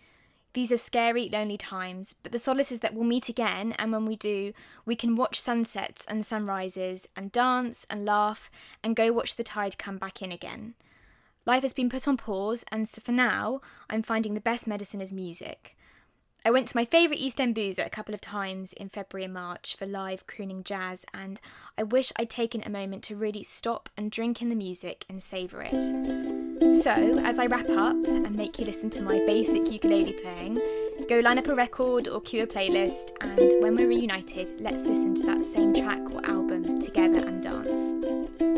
These 0.53 0.71
are 0.71 0.77
scary, 0.77 1.29
lonely 1.29 1.57
times, 1.57 2.13
but 2.21 2.31
the 2.31 2.37
solace 2.37 2.71
is 2.71 2.81
that 2.81 2.93
we'll 2.93 3.03
meet 3.03 3.27
again, 3.27 3.73
and 3.73 3.91
when 3.91 4.05
we 4.05 4.15
do, 4.15 4.53
we 4.85 4.95
can 4.95 5.15
watch 5.15 5.41
sunsets 5.41 6.05
and 6.05 6.23
sunrises, 6.23 7.07
and 7.15 7.31
dance 7.31 7.87
and 7.89 8.05
laugh, 8.05 8.51
and 8.83 8.95
go 8.95 9.11
watch 9.11 9.35
the 9.35 9.43
tide 9.43 9.79
come 9.79 9.97
back 9.97 10.21
in 10.21 10.31
again. 10.31 10.75
Life 11.45 11.63
has 11.63 11.73
been 11.73 11.89
put 11.89 12.07
on 12.07 12.17
pause, 12.17 12.63
and 12.71 12.87
so 12.87 13.01
for 13.01 13.11
now, 13.11 13.61
I'm 13.89 14.03
finding 14.03 14.35
the 14.35 14.39
best 14.39 14.67
medicine 14.67 15.01
is 15.01 15.11
music. 15.11 15.75
I 16.45 16.51
went 16.51 16.67
to 16.67 16.77
my 16.77 16.85
favourite 16.85 17.19
East 17.19 17.41
End 17.41 17.55
boozer 17.55 17.83
a 17.83 17.89
couple 17.89 18.13
of 18.13 18.21
times 18.21 18.73
in 18.73 18.89
February 18.89 19.25
and 19.25 19.33
March 19.33 19.75
for 19.75 19.85
live 19.87 20.27
crooning 20.27 20.63
jazz, 20.63 21.03
and 21.13 21.41
I 21.77 21.83
wish 21.83 22.11
I'd 22.17 22.29
taken 22.29 22.61
a 22.63 22.69
moment 22.69 23.01
to 23.05 23.15
really 23.15 23.43
stop 23.43 23.89
and 23.97 24.11
drink 24.11 24.41
in 24.41 24.49
the 24.49 24.55
music 24.55 25.05
and 25.09 25.23
savour 25.23 25.63
it. 25.63 26.42
So, 26.69 26.91
as 27.19 27.39
I 27.39 27.45
wrap 27.47 27.69
up 27.69 27.95
and 28.05 28.35
make 28.35 28.59
you 28.59 28.65
listen 28.65 28.89
to 28.91 29.01
my 29.01 29.19
basic 29.25 29.71
ukulele 29.71 30.13
playing, 30.13 30.59
go 31.07 31.19
line 31.19 31.37
up 31.37 31.47
a 31.47 31.55
record 31.55 32.07
or 32.07 32.21
cue 32.21 32.43
a 32.43 32.47
playlist, 32.47 33.11
and 33.21 33.39
when 33.61 33.75
we're 33.75 33.87
reunited, 33.87 34.51
let's 34.59 34.85
listen 34.85 35.15
to 35.15 35.25
that 35.27 35.43
same 35.43 35.73
track 35.73 36.01
or 36.11 36.25
album 36.25 36.77
together 36.79 37.25
and 37.25 37.41
dance. 37.43 38.52